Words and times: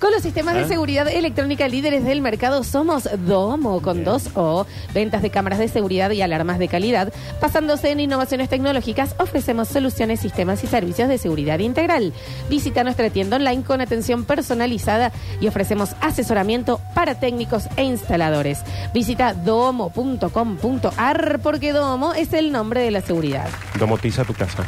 Con 0.00 0.12
los 0.12 0.22
sistemas 0.22 0.54
de 0.54 0.62
¿Eh? 0.62 0.68
seguridad 0.68 1.08
electrónica 1.08 1.68
líderes 1.68 2.04
del 2.04 2.20
mercado 2.20 2.64
somos 2.64 3.08
Domo 3.26 3.80
con 3.82 4.04
dos 4.04 4.30
O, 4.34 4.66
ventas 4.94 5.22
de 5.22 5.30
cámaras 5.30 5.58
de 5.58 5.68
seguridad 5.68 6.10
y 6.10 6.22
alarmas 6.22 6.58
de 6.58 6.68
calidad. 6.68 7.12
Basándose 7.40 7.90
en 7.90 8.00
innovaciones 8.00 8.48
tecnológicas, 8.48 9.14
ofrecemos 9.18 9.68
soluciones, 9.68 10.20
sistemas 10.20 10.62
y 10.64 10.66
servicios 10.66 11.08
de 11.08 11.18
seguridad 11.18 11.58
integral. 11.58 12.12
Visita 12.48 12.84
nuestra 12.84 13.10
tienda 13.10 13.36
online 13.36 13.62
con 13.62 13.80
atención 13.80 14.24
personalizada 14.24 15.12
y 15.40 15.48
ofrecemos 15.48 15.94
asesoramiento 16.00 16.80
para 16.94 17.18
técnicos 17.18 17.64
e 17.76 17.84
instaladores. 17.84 18.60
Visita 18.92 19.34
domo.com.ar 19.34 21.40
porque 21.42 21.72
Domo 21.72 22.14
es 22.14 22.32
el 22.32 22.52
nombre 22.52 22.80
de 22.80 22.90
la 22.90 23.00
seguridad. 23.00 23.48
Domotiza 23.78 24.24
tu 24.24 24.34
casa. 24.34 24.64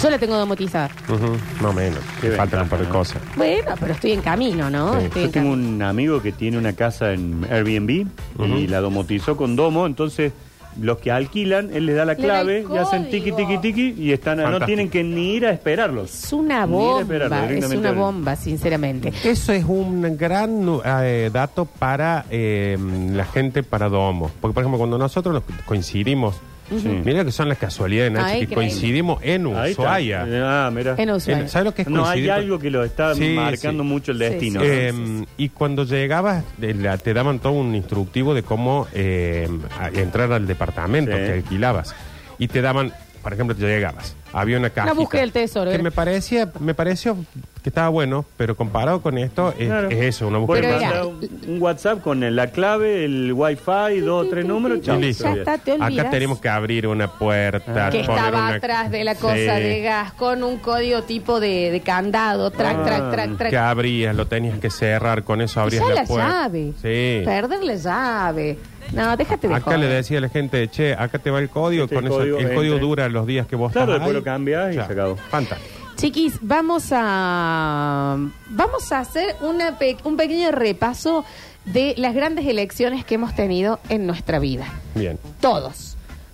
Yo 0.00 0.10
la 0.10 0.18
tengo 0.18 0.36
domotizada. 0.36 0.90
Ujú, 1.08 1.36
Más 1.60 1.70
o 1.70 1.72
menos. 1.72 2.00
Qué 2.20 2.30
Te 2.30 2.36
faltan 2.36 2.62
un 2.62 2.68
par 2.68 2.80
de 2.80 2.86
¿no? 2.86 2.92
cosas. 2.92 3.22
Bueno, 3.36 3.74
pero 3.78 3.92
estoy 3.92 4.12
en 4.12 4.20
camino, 4.20 4.68
¿no? 4.70 4.98
Sí. 4.98 5.04
Estoy 5.06 5.20
Yo 5.22 5.26
en 5.26 5.32
tengo 5.32 5.50
camino. 5.52 5.68
un 5.76 5.82
amigo 5.82 6.22
que 6.22 6.32
tiene 6.32 6.58
una 6.58 6.72
casa 6.72 7.12
en 7.12 7.46
Airbnb 7.50 8.06
y 8.44 8.66
la 8.66 8.80
domotizó 8.80 9.36
con 9.36 9.54
domo, 9.54 9.86
entonces 9.86 10.32
los 10.80 10.98
que 10.98 11.12
alquilan, 11.12 11.68
él 11.74 11.84
les 11.86 11.94
da 11.96 12.04
la 12.06 12.14
Le 12.14 12.26
da 12.26 12.40
el 12.40 12.46
clave 12.46 12.66
y 12.74 12.78
hacen 12.78 13.04
código. 13.04 13.24
tiki 13.24 13.32
tiki 13.32 13.58
tiki 13.58 14.02
y 14.02 14.12
están 14.12 14.38
no 14.38 14.44
Fantástico. 14.44 14.66
tienen 14.66 14.88
que 14.90 15.04
ni 15.04 15.34
ir 15.34 15.46
a 15.46 15.50
esperarlos. 15.50 16.24
Es 16.24 16.32
una 16.32 16.66
Ni 16.66 16.72
ir 16.72 16.80
a 16.80 16.84
bomba, 16.88 17.00
es 17.02 17.08
directamente 17.48 17.76
una 17.76 17.92
bomba, 17.92 18.36
sinceramente. 18.36 19.12
Eso 19.22 19.52
es 19.52 19.64
un 19.66 20.16
gran 20.16 20.64
nu- 20.64 20.80
eh, 20.84 21.28
dato 21.32 21.66
para 21.66 22.24
eh, 22.30 22.78
la 23.12 23.26
gente 23.26 23.62
para 23.62 23.88
Domo. 23.90 24.30
Porque, 24.40 24.54
por 24.54 24.62
ejemplo, 24.62 24.78
cuando 24.78 24.96
nosotros 24.96 25.34
nos 25.34 25.42
coincidimos, 25.66 26.36
Sí. 26.80 26.88
mira 27.04 27.24
que 27.24 27.32
son 27.32 27.48
las 27.48 27.58
casualidades, 27.58 28.12
Nacho, 28.12 28.24
Ay, 28.26 28.32
que 28.32 28.44
increíble. 28.44 28.54
coincidimos 28.68 29.22
en 29.22 29.46
Ahí 29.56 29.70
está. 29.72 29.82
Ushuaia. 29.82 30.26
Ah, 30.44 30.70
mira. 30.72 30.94
En 30.98 31.10
Ushuaia. 31.10 31.40
En- 31.40 31.48
¿Sabes 31.48 31.64
lo 31.66 31.74
que 31.74 31.82
es 31.82 31.88
No, 31.88 32.00
hay 32.00 32.04
coincidir 32.04 32.30
con- 32.30 32.38
algo 32.38 32.58
que 32.58 32.70
lo 32.70 32.84
está 32.84 33.14
Sí, 33.14 33.34
marcando 33.34 33.82
sí. 33.82 33.88
mucho 33.88 34.12
el 34.12 34.18
Sí, 34.18 34.24
destino. 34.24 34.60
Eh, 34.62 35.24
y 35.36 35.48
cuando 35.50 35.84
llegabas, 35.84 36.44
de 36.58 36.74
la- 36.74 36.98
te 36.98 37.12
daban 37.14 37.38
todo 37.38 37.52
un 37.52 37.74
instructivo 37.74 38.34
de 38.34 38.42
cómo 38.42 38.86
eh, 38.94 39.48
a- 39.78 39.88
entrar 39.88 40.32
al 40.32 40.46
departamento 40.46 41.12
Sí. 41.12 41.18
que 41.18 41.32
alquilabas. 41.32 41.94
Y 42.38 42.48
te 42.48 42.60
daban, 42.60 42.92
por 43.22 43.32
ejemplo, 43.32 43.54
te 43.56 43.62
llegabas. 43.62 44.16
Había 44.32 44.56
una 44.58 44.70
caja. 44.70 44.92
búsqueda 44.94 45.20
del 45.20 45.32
tesoro, 45.32 45.70
Que 45.70 45.74
era. 45.74 45.82
me 45.84 45.90
parecía, 45.90 46.50
me 46.58 46.72
pareció 46.74 47.16
que 47.62 47.68
estaba 47.68 47.90
bueno, 47.90 48.24
pero 48.36 48.56
comparado 48.56 49.00
con 49.02 49.18
esto, 49.18 49.54
es, 49.58 49.66
Claro. 49.68 49.88
es 49.90 50.00
eso, 50.00 50.26
una 50.26 50.38
búsqueda 50.38 50.78
Pero 50.78 51.08
un, 51.10 51.30
un 51.48 51.62
WhatsApp 51.62 52.00
con 52.02 52.22
el- 52.24 52.34
la 52.34 52.48
clave, 52.48 53.04
el 53.04 53.32
wifi, 53.34 54.00
dos 54.00 54.26
o 54.26 54.28
tres 54.30 54.44
números, 54.46 54.80
chao. 54.80 54.98
Y 54.98 55.02
listo. 55.02 55.24
Ya 55.24 55.32
está, 55.34 55.58
te 55.58 55.72
olvidas. 55.72 55.98
Acá 56.06 56.10
tenemos 56.10 56.40
que 56.40 56.48
abrir 56.48 56.86
una 56.88 57.08
puerta. 57.08 57.90
que 57.90 57.98
poner 58.04 58.10
estaba 58.18 58.28
una- 58.46 58.54
atrás 58.56 58.90
de 58.90 59.04
la 59.04 59.14
cosa 59.14 59.34
Sí. 59.34 59.62
de 59.62 59.80
gas 59.82 60.12
con 60.14 60.42
un 60.42 60.56
código 60.58 61.02
tipo 61.02 61.38
de, 61.38 61.70
de 61.70 61.80
candado, 61.82 62.50
track, 62.50 62.76
Ah, 62.80 62.84
track, 62.84 63.10
track, 63.12 63.36
track. 63.36 63.50
Que 63.50 63.58
abrías, 63.58 64.16
lo 64.16 64.26
tenías 64.26 64.58
que 64.58 64.70
cerrar, 64.70 65.22
con 65.24 65.40
eso 65.42 65.60
abrías 65.60 65.82
ya 65.86 65.94
la, 65.94 66.00
la 66.02 66.04
puerta. 66.08 66.28
llave. 66.48 66.72
Sí. 66.82 67.22
Perder 67.24 67.62
la 67.62 67.74
llave. 67.76 68.58
No, 68.92 69.16
déjate 69.16 69.48
de 69.48 69.54
Acá 69.54 69.64
joder. 69.64 69.80
le 69.80 69.86
decía 69.88 70.18
a 70.18 70.20
la 70.22 70.28
gente, 70.28 70.68
che, 70.68 70.92
acá 70.94 71.18
te 71.18 71.30
va 71.30 71.38
el 71.38 71.48
código, 71.48 71.84
Este 71.84 71.94
con 71.94 72.04
eso, 72.06 72.16
código, 72.18 72.38
el 72.38 72.54
código 72.54 72.78
dura 72.78 73.08
los 73.08 73.26
días 73.26 73.46
que 73.46 73.56
vos 73.56 73.72
Claro, 73.72 73.92
estás 73.94 74.00
después 74.00 74.14
ahí. 74.16 74.20
lo 74.20 74.24
cambias 74.24 74.72
y 74.72 74.76
Ya. 74.76 74.86
se 74.86 74.92
acabó. 74.92 75.16
Fantástico. 75.16 75.70
Chiquis, 75.96 76.38
vamos 76.40 76.88
a 76.92 78.16
vamos 78.50 78.92
a 78.92 78.98
hacer 79.00 79.36
una 79.40 79.78
pe- 79.78 79.96
un 80.04 80.16
pequeño 80.16 80.50
repaso 80.50 81.24
de 81.64 81.94
las 81.96 82.14
grandes 82.14 82.46
elecciones 82.46 83.04
que 83.04 83.14
hemos 83.14 83.34
tenido 83.34 83.78
en 83.88 84.06
nuestra 84.06 84.38
vida. 84.38 84.66
Bien. 84.94 85.18
Todos. 85.40 85.91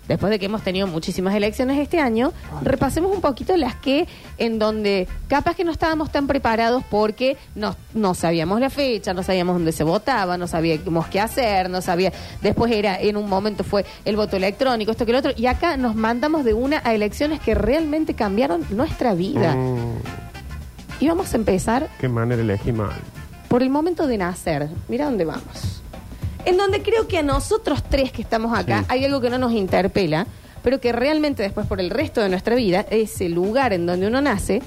Después 0.09 0.31
de 0.31 0.39
que 0.39 0.47
hemos 0.47 0.63
tenido 0.63 0.87
muchísimas 0.87 1.35
elecciones 1.35 1.79
este 1.79 2.01
año, 2.01 2.33
repasemos 2.63 3.15
un 3.15 3.21
poquito 3.21 3.55
las 3.59 3.75
que 3.75 4.09
en 4.39 4.59
donde 4.59 5.07
capaz 5.29 5.55
que 5.55 5.65
no 5.65 5.71
estábamos 5.71 6.11
tan 6.11 6.27
preparados 6.27 6.83
porque 6.91 7.37
no, 7.55 7.77
no 7.95 8.15
sabíamos 8.15 8.59
la 8.59 8.71
fecha, 8.71 9.13
no 9.13 9.23
sabíamos 9.23 9.57
dónde 9.57 9.71
se 9.73 9.85
votaba, 9.85 10.39
no 10.39 10.47
sabíamos 10.47 11.07
qué 11.09 11.21
hacer, 11.21 11.69
no 11.69 11.83
sabía. 11.83 12.11
Después 12.41 12.73
era, 12.73 12.99
en 13.01 13.19
un 13.19 13.29
momento 13.29 13.65
fue 13.65 13.85
el 14.07 14.17
voto 14.17 14.37
electrónico, 14.39 14.91
esto 14.93 15.05
que 15.05 15.13
lo 15.13 15.19
otro, 15.19 15.33
y 15.37 15.45
acá 15.47 15.77
nos 15.77 15.95
mandamos 15.95 16.43
de 16.45 16.55
una 16.55 16.81
a 16.85 16.95
elecciones 16.95 17.39
que 17.41 17.55
realmente 17.55 18.15
cambiaron 18.15 18.65
nuestra 18.71 19.13
vida. 19.15 19.55
Mm, 19.55 19.99
Y 21.01 21.09
vamos 21.09 21.33
a 21.35 21.37
empezar 21.37 21.89
qué 22.01 22.09
manera 22.09 22.41
elegí 22.43 22.73
mal. 22.73 22.97
por 23.49 23.63
el 23.63 23.71
momento 23.71 24.07
de 24.07 24.19
nacer. 24.19 24.69
Mira 24.89 25.05
dónde 25.05 25.25
vamos. 25.27 25.83
En 26.49 26.57
donde 26.57 26.83
creo 26.83 27.07
que 27.07 27.19
a 27.19 27.23
nosotros 27.23 27.83
tres 27.89 28.11
que 28.11 28.23
estamos 28.23 28.57
acá 28.59 28.81
Sí. 28.81 28.87
hay 28.89 29.05
algo 29.05 29.21
que 29.21 29.29
no 29.29 29.37
nos 29.39 29.53
interpela, 29.53 30.27
pero 30.63 30.81
que 30.81 30.93
realmente 30.93 31.43
después 31.43 31.67
por 31.67 31.79
el 31.79 31.91
resto 31.91 32.21
de 32.23 32.29
nuestra 32.31 32.55
vida, 32.55 32.87
ese 32.91 33.29
lugar 33.29 33.73
en 33.75 33.85
donde 33.87 34.07
uno 34.07 34.21
nace, 34.23 34.63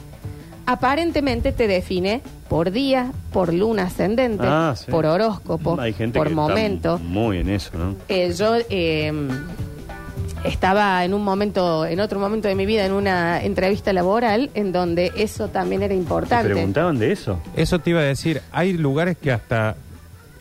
aparentemente 0.65 1.51
te 1.51 1.67
define 1.67 2.21
por 2.49 2.71
día, 2.71 3.11
por 3.33 3.51
luna 3.53 3.83
ascendente, 3.83 4.43
Ah, 4.47 4.75
sí. 4.77 4.91
por 4.91 5.05
horóscopo, 5.05 5.79
Hay 5.79 5.93
gente 5.93 6.19
por 6.19 6.27
que 6.29 6.35
momento. 6.35 6.95
está 6.97 7.07
muy 7.07 7.37
en 7.39 7.49
eso, 7.49 7.71
¿no? 7.77 7.95
Eh, 8.09 8.33
yo 8.37 8.55
eh, 8.69 9.11
estaba 10.43 11.03
en 11.05 11.13
un 11.13 11.23
momento, 11.23 11.85
en 11.85 11.99
otro 11.99 12.19
momento 12.19 12.47
de 12.47 12.55
mi 12.55 12.65
vida, 12.65 12.85
en 12.85 12.91
una 12.93 13.43
entrevista 13.43 13.91
laboral, 13.93 14.49
en 14.53 14.71
donde 14.71 15.11
eso 15.15 15.47
también 15.49 15.81
era 15.83 15.93
¿Te 15.93 15.99
importante. 15.99 16.49
preguntaban 16.49 16.99
de 16.99 17.11
eso? 17.11 17.39
Eso 17.55 17.79
te 17.79 17.89
iba 17.91 17.99
a 18.01 18.03
decir, 18.03 18.41
hay 18.51 18.73
lugares 18.73 19.17
que 19.17 19.31
hasta 19.31 19.75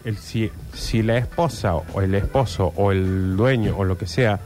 el, 0.05 0.17
si, 0.17 0.51
si 0.75 1.03
la 1.03 1.19
esposa 1.19 1.75
o 1.77 2.01
el 2.01 2.15
esposo 2.15 2.73
o 2.77 2.93
el 2.93 3.37
dueño 3.37 3.75
o 3.77 3.85
lo 3.85 3.97
que 3.99 4.07
sea 4.07 4.41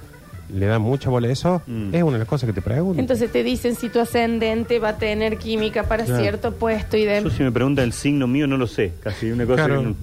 le 0.52 0.66
da 0.66 0.78
mucha 0.78 1.08
bola 1.10 1.28
a 1.28 1.32
eso, 1.32 1.62
Mm. 1.66 1.94
es 1.94 2.02
una 2.02 2.12
de 2.12 2.18
las 2.20 2.28
cosas 2.28 2.46
que 2.46 2.52
te 2.52 2.60
preguntan. 2.62 3.00
Entonces 3.00 3.32
te 3.32 3.42
dicen 3.42 3.74
si 3.76 3.88
tu 3.88 3.98
ascendente 3.98 4.78
va 4.78 4.90
a 4.90 4.96
tener 4.98 5.38
química 5.38 5.84
para 5.84 6.04
Claro. 6.04 6.20
cierto 6.20 6.52
puesto 6.52 6.96
y 6.96 7.04
de... 7.04 7.22
Yo 7.22 7.30
si 7.30 7.42
me 7.42 7.50
preguntan 7.50 7.84
el 7.86 7.92
signo 7.92 8.26
mío 8.26 8.46
no 8.46 8.56
lo 8.56 8.66
sé, 8.66 8.92
casi 9.02 9.30
una 9.30 9.46
cosa 9.46 9.64
Claro. 9.64 9.80
que 9.80 9.86
no- 9.88 9.94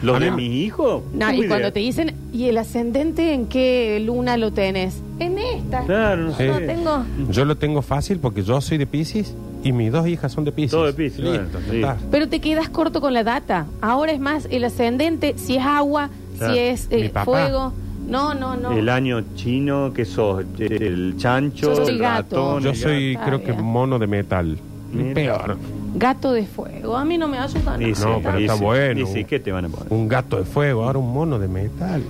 ¿Los 0.00 0.16
A 0.16 0.20
de 0.20 0.30
mí- 0.30 0.48
mis 0.48 0.66
hijos? 0.66 1.02
No, 1.12 1.32
y 1.34 1.48
cuando 1.48 1.72
te 1.72 1.80
dicen, 1.80 2.14
¿y 2.32 2.44
el 2.44 2.56
ascendente 2.58 3.32
en 3.32 3.46
qué 3.48 4.00
luna 4.04 4.36
lo 4.36 4.52
tenés? 4.52 5.02
En 5.18 5.36
esta. 5.38 5.82
Claro, 5.86 6.22
no 6.26 6.36
sé. 6.36 6.48
tengo... 6.66 7.04
Yo 7.30 7.44
lo 7.44 7.56
tengo 7.56 7.82
fácil 7.82 8.18
porque 8.20 8.44
yo 8.44 8.60
soy 8.60 8.78
de 8.78 8.86
Pisces 8.86 9.34
y 9.62 9.72
mis 9.72 9.90
dos 9.92 10.06
hijas 10.06 10.32
son 10.32 10.44
de 10.44 10.52
Pisces. 10.52 10.70
Todo 10.70 10.90
de 10.92 11.02
Listo, 11.02 11.22
sí. 11.70 11.76
está. 11.76 11.96
Pero 12.10 12.28
te 12.28 12.40
quedas 12.40 12.68
corto 12.68 13.00
con 13.00 13.12
la 13.14 13.24
data. 13.24 13.66
Ahora 13.80 14.12
es 14.12 14.20
más, 14.20 14.46
el 14.50 14.64
ascendente, 14.64 15.34
si 15.36 15.56
es 15.56 15.64
agua, 15.64 16.10
Claro. 16.38 16.52
si 16.54 16.58
es 16.60 16.88
Mi 16.90 17.02
eh, 17.02 17.10
papá. 17.10 17.24
fuego. 17.24 17.72
No, 18.08 18.32
no, 18.34 18.56
no. 18.56 18.72
El 18.72 18.88
año 18.88 19.22
chino, 19.34 19.92
que 19.92 20.04
sos? 20.04 20.44
El 20.58 21.14
chancho, 21.18 21.74
Yo 21.74 21.84
soy 21.84 21.94
el 21.94 21.98
gato. 21.98 22.36
ratón. 22.36 22.62
Yo 22.62 22.70
el 22.70 22.76
soy, 22.76 23.14
gato. 23.14 23.26
creo 23.26 23.42
que 23.44 23.52
mono 23.62 23.98
de 23.98 24.06
metal. 24.06 24.58
Mira. 24.92 25.12
Peor. 25.14 25.58
Gato 25.96 26.32
de 26.32 26.46
fuego. 26.46 26.96
A 26.96 27.04
mí 27.04 27.18
no 27.18 27.28
me 27.28 27.38
ayudan. 27.38 27.82
Y 27.82 27.94
sí, 27.94 28.02
No, 28.04 28.20
pero 28.22 28.38
y 28.40 28.44
está 28.44 28.56
sí, 28.56 28.64
bueno. 28.64 29.00
Y 29.00 29.06
sí, 29.06 29.24
¿qué 29.24 29.38
te 29.40 29.52
van 29.52 29.66
a 29.66 29.68
poner? 29.68 29.92
Un 29.92 30.08
gato 30.08 30.38
de 30.38 30.44
fuego, 30.44 30.84
ahora 30.84 30.98
un 30.98 31.12
mono 31.12 31.38
de 31.38 31.48
metal. 31.48 32.02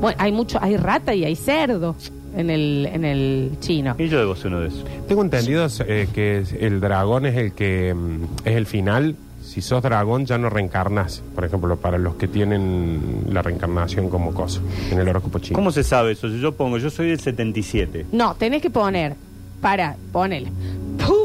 Bueno, 0.00 0.16
hay 0.20 0.32
mucho, 0.32 0.58
hay 0.60 0.76
rata 0.76 1.14
y 1.14 1.24
hay 1.24 1.36
cerdo 1.36 1.94
en 2.38 2.50
el, 2.50 2.88
en 2.92 3.04
el 3.04 3.50
chino. 3.60 3.96
Y 3.98 4.08
yo 4.08 4.18
debo 4.18 4.36
ser 4.36 4.46
uno 4.46 4.60
de 4.60 4.68
esos. 4.68 4.84
Tengo 5.08 5.22
entendido 5.22 5.66
eh, 5.86 6.08
que 6.14 6.44
el 6.60 6.80
dragón 6.80 7.26
es 7.26 7.36
el 7.36 7.52
que 7.52 7.92
mm, 7.92 8.22
es 8.44 8.56
el 8.56 8.64
final. 8.64 9.16
Si 9.42 9.60
sos 9.60 9.82
dragón 9.82 10.24
ya 10.24 10.38
no 10.38 10.48
reencarnas. 10.48 11.22
Por 11.34 11.44
ejemplo, 11.44 11.76
para 11.76 11.98
los 11.98 12.14
que 12.14 12.28
tienen 12.28 13.24
la 13.30 13.42
reencarnación 13.42 14.08
como 14.08 14.32
cosa 14.32 14.60
en 14.90 15.00
el 15.00 15.08
horóscopo 15.08 15.40
chino. 15.40 15.56
¿Cómo 15.56 15.72
se 15.72 15.82
sabe 15.82 16.12
eso? 16.12 16.28
Si 16.28 16.40
yo 16.40 16.52
pongo, 16.52 16.78
yo 16.78 16.90
soy 16.90 17.08
del 17.08 17.18
77. 17.18 18.06
No, 18.12 18.34
tenés 18.36 18.62
que 18.62 18.70
poner. 18.70 19.16
Para, 19.60 19.96
ponele. 20.12 20.52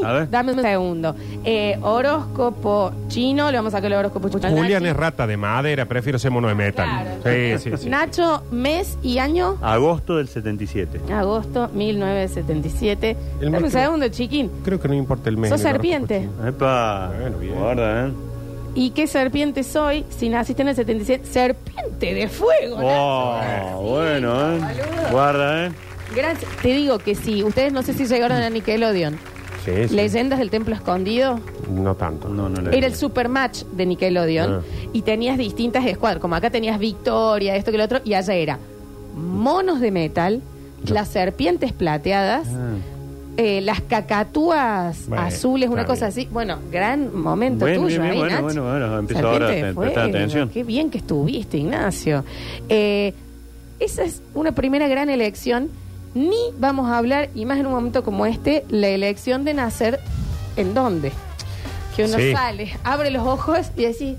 A 0.04 0.12
ver. 0.12 0.30
Dame 0.30 0.52
un 0.52 0.60
segundo. 0.62 1.14
Eh, 1.44 1.78
horóscopo 1.82 2.92
chino, 3.08 3.50
le 3.50 3.56
vamos 3.56 3.72
a 3.74 3.78
sacar 3.78 3.90
el 3.92 3.98
horóscopo 3.98 4.28
chino. 4.28 4.48
Julián 4.50 4.82
Nachi. 4.82 4.90
es 4.90 4.96
rata 4.96 5.26
de 5.26 5.36
madera, 5.36 5.86
prefiero 5.86 6.18
ser 6.18 6.30
mono 6.30 6.48
de 6.48 6.54
metal. 6.54 6.88
Claro. 7.22 7.58
Sí, 7.58 7.70
sí, 7.70 7.76
sí. 7.78 7.88
Nacho, 7.88 8.42
mes 8.50 8.98
y 9.02 9.18
año. 9.18 9.56
Agosto 9.62 10.16
del 10.16 10.28
77. 10.28 11.00
Agosto 11.12 11.68
1977. 11.74 13.10
El 13.10 13.16
Dame 13.46 13.56
un 13.58 13.62
mes 13.64 13.72
que- 13.72 13.80
segundo, 13.80 14.08
chiquín. 14.08 14.50
Creo 14.64 14.80
que 14.80 14.88
no 14.88 14.94
importa 14.94 15.28
el 15.30 15.36
mes. 15.36 15.50
Sos 15.50 15.60
en 15.60 15.66
el 15.68 15.74
horóscopo 15.74 15.96
serpiente. 16.06 16.28
Epa, 16.48 17.12
Bueno, 17.20 17.38
bien. 17.38 17.54
guarda, 17.54 18.06
¿eh? 18.06 18.12
¿Y 18.76 18.90
qué 18.90 19.06
serpiente 19.06 19.62
soy 19.62 20.04
si 20.10 20.28
naciste 20.28 20.62
en 20.62 20.68
el 20.68 20.74
77? 20.74 21.24
Serpiente 21.26 22.12
de 22.14 22.28
fuego. 22.28 22.78
Oh, 22.82 23.38
bueno, 23.82 24.56
¿eh? 24.56 24.60
Guarda, 25.12 25.66
¿eh? 25.66 25.72
Gracias. 26.14 26.50
Te 26.60 26.68
digo 26.68 26.98
que 26.98 27.14
sí. 27.14 27.42
Ustedes 27.44 27.72
no 27.72 27.82
sé 27.82 27.92
si 27.94 28.06
llegaron 28.06 28.38
a 28.42 28.50
Nickelodeon. 28.50 29.16
Sí, 29.64 29.88
sí. 29.88 29.94
Leyendas 29.94 30.38
del 30.38 30.50
Templo 30.50 30.74
Escondido. 30.74 31.40
No 31.70 31.94
tanto. 31.94 32.28
No, 32.28 32.48
no 32.48 32.60
le 32.60 32.76
Era 32.76 32.86
el 32.86 32.94
supermatch 32.94 33.62
de 33.64 33.86
Nickelodeon 33.86 34.52
Ah. 34.56 34.60
y 34.92 35.02
tenías 35.02 35.38
distintas 35.38 35.86
escuadras. 35.86 36.20
Como 36.20 36.34
acá 36.34 36.50
tenías 36.50 36.78
Victoria, 36.78 37.56
esto 37.56 37.70
que 37.72 37.78
lo 37.78 37.84
otro, 37.84 38.00
y 38.04 38.14
allá 38.14 38.34
era 38.34 38.58
monos 39.16 39.80
de 39.80 39.90
metal, 39.90 40.42
Yo- 40.84 40.94
las 40.94 41.08
serpientes 41.08 41.72
plateadas, 41.72 42.46
Ah. 42.48 42.74
eh, 43.36 43.60
las 43.62 43.80
cacatúas 43.80 45.06
Bueno, 45.08 45.22
azules, 45.24 45.68
una 45.70 45.82
está 45.82 45.92
cosa 45.94 46.06
bien. 46.08 46.18
así. 46.26 46.28
Bueno, 46.32 46.58
gran 46.70 47.16
momento 47.16 47.64
Bueno, 47.64 47.82
tuyo 47.82 48.00
bien, 48.02 48.12
bien, 48.12 48.12
ahí, 48.12 48.18
bueno, 48.42 48.42
bueno, 48.42 48.62
bueno, 48.88 48.98
empiezo 48.98 49.22
Serpiente 49.22 49.44
ahora 49.44 49.46
a 49.46 49.50
de 49.50 49.74
prestar 49.74 49.92
fuego. 50.04 50.16
atención. 50.18 50.48
Qué 50.50 50.62
bien 50.64 50.90
que 50.90 50.98
estuviste, 50.98 51.56
Ignacio. 51.58 52.24
Eh, 52.68 53.14
esa 53.80 54.04
es 54.04 54.20
una 54.34 54.52
primera 54.52 54.88
gran 54.88 55.08
elección. 55.10 55.70
Ni 56.14 56.36
vamos 56.58 56.88
a 56.90 56.98
hablar, 56.98 57.28
y 57.34 57.44
más 57.44 57.58
en 57.58 57.66
un 57.66 57.72
momento 57.72 58.04
como 58.04 58.24
este, 58.26 58.64
la 58.68 58.88
elección 58.88 59.44
de 59.44 59.54
nacer 59.54 60.00
en 60.56 60.72
dónde. 60.74 61.12
Que 61.96 62.04
uno 62.04 62.18
Sí. 62.18 62.32
sale, 62.32 62.76
abre 62.84 63.10
los 63.10 63.26
ojos 63.26 63.70
y 63.76 63.82
decís, 63.84 64.16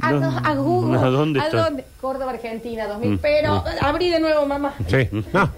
¿a, 0.00 0.12
¿Dó- 0.12 0.20
dó- 0.20 0.40
a 0.44 0.54
Google? 0.54 0.98
¿A 0.98 1.04
dónde 1.10 1.40
¿A 1.40 1.44
estoy? 1.44 1.60
dónde? 1.60 1.84
Córdoba, 2.00 2.32
Argentina, 2.32 2.86
2000. 2.86 3.10
Mm, 3.12 3.18
Pero 3.18 3.64
abrí 3.80 4.10
de 4.10 4.20
nuevo, 4.20 4.44
mamá. 4.46 4.74
Sí. 4.88 5.08
No. 5.32 5.50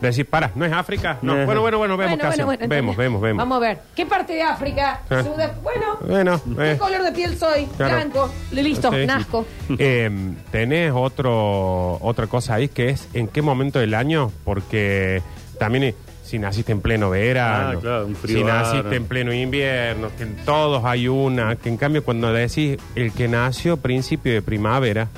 Decir, 0.00 0.26
para, 0.28 0.50
¿no 0.54 0.64
es 0.64 0.72
África? 0.72 1.18
No. 1.22 1.34
Eh. 1.40 1.44
Bueno, 1.46 1.60
bueno, 1.62 1.78
bueno, 1.78 1.96
vemos 1.96 2.12
Bueno, 2.12 2.22
qué 2.22 2.26
hacemos. 2.34 2.46
bueno, 2.56 2.68
Vemos, 2.68 2.96
vemos, 2.96 3.20
vemos. 3.22 3.38
Vamos 3.38 3.56
a 3.56 3.60
ver. 3.60 3.78
¿Qué 3.94 4.04
parte 4.06 4.34
de 4.34 4.42
África? 4.42 5.00
Eh. 5.08 5.14
Sudaf- 5.24 5.60
Bueno, 5.62 5.98
Bueno, 6.06 6.40
¿qué 6.56 6.72
eh. 6.72 6.78
color 6.78 7.02
de 7.02 7.12
piel 7.12 7.36
soy? 7.38 7.66
Claro. 7.76 7.94
Blanco. 7.94 8.30
Listo, 8.52 8.90
Sí. 8.92 9.06
nazco. 9.06 9.46
Eh, 9.78 10.34
tenés 10.50 10.92
otro, 10.94 11.98
otra 12.02 12.26
cosa 12.26 12.54
ahí 12.54 12.68
que 12.68 12.90
es 12.90 13.08
en 13.14 13.28
qué 13.28 13.40
momento 13.42 13.78
del 13.78 13.94
año, 13.94 14.30
porque 14.44 15.22
también 15.58 15.94
si 16.28 16.38
naciste 16.38 16.72
en 16.72 16.80
pleno 16.80 17.10
verano, 17.10 17.78
Ah, 17.78 17.80
claro, 17.80 18.06
un 18.06 18.14
frío 18.16 18.38
si 18.38 18.44
naciste 18.44 18.76
bárbaro. 18.76 18.96
en 18.96 19.04
pleno 19.06 19.32
invierno, 19.32 20.10
que 20.16 20.22
en 20.24 20.36
todos 20.44 20.84
hay 20.84 21.08
una, 21.08 21.56
que 21.56 21.68
en 21.68 21.76
cambio 21.76 22.04
cuando 22.04 22.32
decís 22.32 22.78
el 22.94 23.12
que 23.12 23.28
nació 23.28 23.76
principio 23.78 24.32
de 24.32 24.42
primavera, 24.42 25.08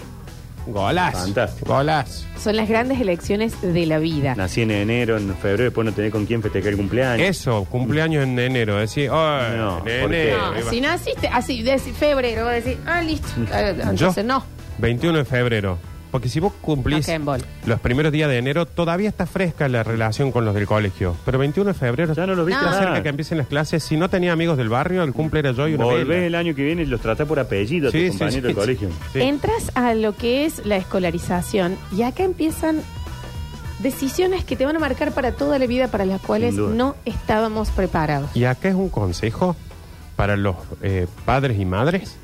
golas, 0.67 1.15
Fantástico. 1.15 1.73
golas. 1.75 2.27
Son 2.39 2.55
las 2.57 2.69
grandes 2.69 3.01
elecciones 3.01 3.61
de 3.61 3.87
la 3.87 3.99
vida. 3.99 4.35
Nací 4.35 4.63
en 4.63 4.71
enero, 4.71 5.17
en 5.17 5.35
febrero, 5.37 5.65
después 5.65 5.85
no 5.85 5.93
tenés 5.93 6.13
con 6.13 6.27
quién 6.27 6.43
festejar 6.43 6.71
el 6.71 6.77
cumpleaños. 6.77 7.27
Eso, 7.29 7.65
cumpleaños 7.65 8.23
en 8.23 8.39
enero, 8.39 8.77
decir, 8.77 9.11
oh, 9.11 9.15
No, 9.57 9.79
en 9.79 10.01
¿por 10.03 10.11
qué? 10.11 10.31
enero. 10.31 10.53
No, 10.53 10.61
iba- 10.61 10.71
si 10.71 10.81
naciste 10.81 11.29
así, 11.29 11.63
de 11.63 11.79
febrero, 11.79 12.45
vas 12.45 12.53
a 12.53 12.55
decir, 12.57 12.79
ah, 12.87 13.03
listo. 13.03 13.29
Eh, 13.53 13.77
Entonces 13.83 14.25
no. 14.25 14.45
21 14.79 15.19
de 15.19 15.25
febrero. 15.25 15.79
Porque 16.11 16.29
si 16.29 16.41
vos 16.41 16.53
cumplís 16.61 17.07
los 17.67 17.81
primeros 17.81 18.11
días 18.11 18.29
de 18.29 18.39
enero, 18.39 18.67
todavía 18.67 19.09
está 19.09 19.27
fresca 19.27 19.69
la 19.69 19.85
relación 19.85 20.33
con 20.33 20.45
los 20.45 20.55
del 20.55 20.67
colegio. 20.67 21.17
Pero 21.25 21.39
21 21.39 21.69
de 21.73 21.75
febrero, 21.79 22.15
Ya 22.15 22.27
no 22.27 22.35
los 22.35 22.45
viste 22.47 22.65
No. 22.65 22.73
cerca 22.77 23.03
que 23.03 23.09
empiecen 23.11 23.39
las 23.39 23.47
clases. 23.47 23.85
Si 23.85 23.97
no 23.97 24.09
tenía 24.11 24.33
amigos 24.33 24.57
del 24.57 24.69
barrio, 24.69 25.05
el 25.05 25.13
cumple 25.13 25.39
era 25.41 25.53
yo 25.53 25.69
y 25.69 25.75
una 25.75 25.85
Volvés 25.85 26.09
vela. 26.09 26.27
el 26.27 26.35
año 26.35 26.55
que 26.55 26.65
viene 26.65 26.83
y 26.83 26.87
los 26.87 27.01
tratás 27.01 27.29
por 27.29 27.39
apellido 27.39 27.89
a 27.89 27.93
Sí, 27.93 27.99
tus 28.07 28.15
sí, 28.15 28.19
compañeros 28.19 28.43
sí, 28.49 28.55
sí. 28.55 28.61
colegio. 28.61 28.89
Sí. 29.13 29.21
Entras 29.21 29.71
a 29.77 29.95
lo 29.95 30.17
que 30.17 30.47
es 30.47 30.67
la 30.67 30.77
escolarización 30.77 31.77
y 31.97 32.03
acá 32.03 32.25
empiezan 32.25 32.83
decisiones 33.79 34.45
que 34.45 34.57
te 34.57 34.67
van 34.67 34.77
a 34.77 34.79
marcar 34.79 35.13
para 35.13 35.33
toda 35.33 35.59
la 35.59 35.67
vida 35.67 35.89
para 35.89 36.05
las 36.05 36.21
cuales 36.21 36.57
duda. 36.57 36.75
no 36.75 36.97
estábamos 37.05 37.71
preparados. 37.71 38.31
Y 38.37 38.45
acá 38.45 38.69
es 38.69 38.75
un 38.75 38.89
consejo 38.91 39.57
para 40.17 40.37
los 40.37 40.57
eh, 40.83 41.07
padres 41.25 41.59
y 41.59 41.65
madres 41.65 42.17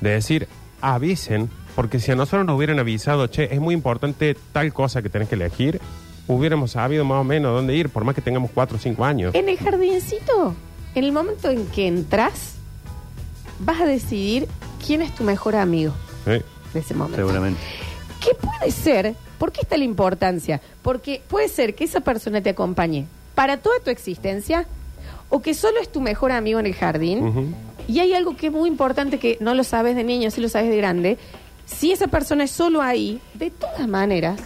de 0.00 0.10
decir, 0.10 0.48
avisen, 0.80 1.48
porque 1.76 2.00
si 2.00 2.10
a 2.10 2.16
nosotros 2.16 2.44
nos 2.46 2.56
hubieran 2.56 2.78
avisado, 2.80 3.28
che, 3.28 3.54
es 3.54 3.60
muy 3.60 3.74
importante 3.74 4.36
tal 4.52 4.72
cosa 4.72 5.02
que 5.02 5.08
tenés 5.08 5.28
que 5.28 5.36
elegir, 5.36 5.80
hubiéramos 6.26 6.72
sabido 6.72 7.04
más 7.04 7.20
o 7.20 7.24
menos 7.24 7.54
dónde 7.54 7.76
ir, 7.76 7.88
por 7.90 8.02
más 8.02 8.14
que 8.16 8.20
tengamos 8.22 8.50
4 8.52 8.76
o 8.76 8.80
5 8.80 9.04
años. 9.04 9.34
En 9.34 9.48
el 9.48 9.56
jardincito, 9.58 10.54
en 10.94 11.04
el 11.04 11.12
momento 11.12 11.50
en 11.50 11.66
que 11.66 11.86
entras, 11.86 12.54
vas 13.60 13.80
a 13.80 13.86
decidir 13.86 14.48
quién 14.84 15.02
es 15.02 15.14
tu 15.14 15.22
mejor 15.22 15.54
amigo 15.54 15.92
Sí. 16.24 16.40
de 16.74 16.80
ese 16.80 16.94
momento. 16.94 17.18
Seguramente. 17.18 17.60
¿Qué 18.24 18.34
puede 18.34 18.72
ser? 18.72 19.14
¿Por 19.38 19.52
qué 19.52 19.60
está 19.60 19.76
la 19.76 19.84
importancia? 19.84 20.60
Porque 20.82 21.22
puede 21.28 21.48
ser 21.48 21.74
que 21.74 21.84
esa 21.84 22.00
persona 22.00 22.40
te 22.40 22.50
acompañe 22.50 23.06
para 23.34 23.58
toda 23.58 23.78
tu 23.80 23.90
existencia 23.90 24.66
o 25.28 25.42
que 25.42 25.52
solo 25.54 25.78
es 25.80 25.92
tu 25.92 26.00
mejor 26.00 26.32
amigo 26.32 26.58
en 26.58 26.66
el 26.66 26.74
jardín. 26.74 27.22
Ujú. 27.22 27.44
Y 27.86 28.00
hay 28.00 28.14
algo 28.14 28.36
que 28.36 28.46
es 28.46 28.52
muy 28.52 28.68
importante 28.68 29.18
que 29.18 29.36
no 29.40 29.54
lo 29.54 29.62
sabes 29.62 29.94
de 29.94 30.02
niño, 30.04 30.30
sí 30.30 30.40
lo 30.40 30.48
sabes 30.48 30.70
de 30.70 30.76
grande. 30.78 31.18
Si 31.66 31.92
esa 31.92 32.06
persona 32.06 32.44
es 32.44 32.50
solo 32.52 32.80
ahí, 32.80 33.20
de 33.34 33.50
todas 33.50 33.86
maneras, 33.88 34.40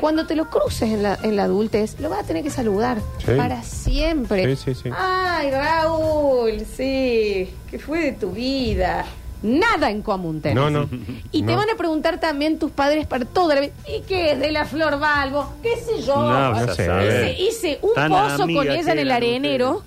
cuando 0.00 0.26
te 0.26 0.36
lo 0.36 0.50
cruces 0.50 0.90
en 0.90 1.02
la, 1.02 1.18
en 1.22 1.36
la 1.36 1.44
adultez, 1.44 1.98
lo 2.00 2.10
vas 2.10 2.20
a 2.20 2.22
tener 2.24 2.42
que 2.42 2.50
saludar 2.50 2.98
Sí. 3.24 3.32
para 3.36 3.62
siempre. 3.62 4.54
Sí, 4.56 4.74
sí, 4.74 4.82
sí. 4.84 4.90
Ay, 4.96 5.50
Raúl, 5.50 6.60
sí, 6.76 7.50
¿qué 7.70 7.78
fue 7.78 8.00
de 8.04 8.12
tu 8.12 8.30
vida? 8.32 9.04
Nada 9.42 9.90
en 9.90 10.00
común 10.02 10.40
tenés. 10.40 10.56
No, 10.56 10.70
no. 10.70 10.88
Y 11.30 11.42
te 11.42 11.54
van 11.54 11.68
a 11.68 11.74
preguntar 11.76 12.18
también 12.18 12.58
tus 12.58 12.70
padres 12.70 13.06
para 13.06 13.26
toda 13.26 13.54
la 13.54 13.60
vida. 13.62 13.72
¿Y 13.86 14.00
qué 14.02 14.32
es 14.32 14.38
de 14.40 14.50
la 14.50 14.64
flor 14.64 14.98
Balbo? 14.98 15.52
¿Qué 15.62 15.76
sé 15.76 16.00
yo? 16.02 16.16
No, 16.16 16.52
no 16.66 16.74
sé. 16.74 16.84
hice, 16.84 17.36
hice 17.42 17.78
un 17.82 17.92
Tan 17.94 18.10
pozo 18.10 18.38
con 18.38 18.70
ella 18.70 18.92
en 18.92 18.98
el 18.98 19.10
arenero 19.10 19.82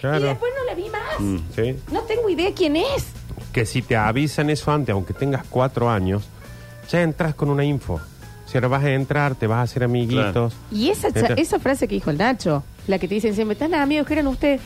Claro. 0.00 0.18
y 0.24 0.28
después 0.28 0.52
no 0.58 0.64
la 0.64 0.74
vi 0.74 0.88
más. 0.90 1.20
Mm. 1.20 1.38
Sí. 1.54 1.76
No 1.92 2.00
tengo 2.02 2.28
idea 2.28 2.50
quién 2.52 2.74
es. 2.76 3.06
Que 3.56 3.64
si 3.64 3.80
te 3.80 3.96
avisan 3.96 4.50
eso 4.50 4.70
antes, 4.70 4.92
aunque 4.92 5.14
tengas 5.14 5.42
cuatro 5.48 5.88
años, 5.88 6.24
ya 6.90 7.00
entras 7.00 7.34
con 7.34 7.48
una 7.48 7.64
info. 7.64 7.98
Si 8.44 8.58
ahora 8.58 8.68
vas 8.68 8.84
a 8.84 8.90
entrar, 8.90 9.34
te 9.34 9.46
vas 9.46 9.60
a 9.60 9.62
hacer 9.62 9.82
amiguitos. 9.82 10.52
Y 10.70 10.90
esa, 10.90 11.10
cha- 11.10 11.32
esa 11.38 11.58
frase 11.58 11.88
que 11.88 11.94
dijo 11.94 12.10
el 12.10 12.18
Nacho, 12.18 12.62
la 12.86 12.98
que 12.98 13.08
te 13.08 13.14
dicen 13.14 13.34
siempre, 13.34 13.56
tan 13.56 13.72
amigos 13.72 14.06
que 14.06 14.12
eran 14.12 14.26
ustedes, 14.26 14.60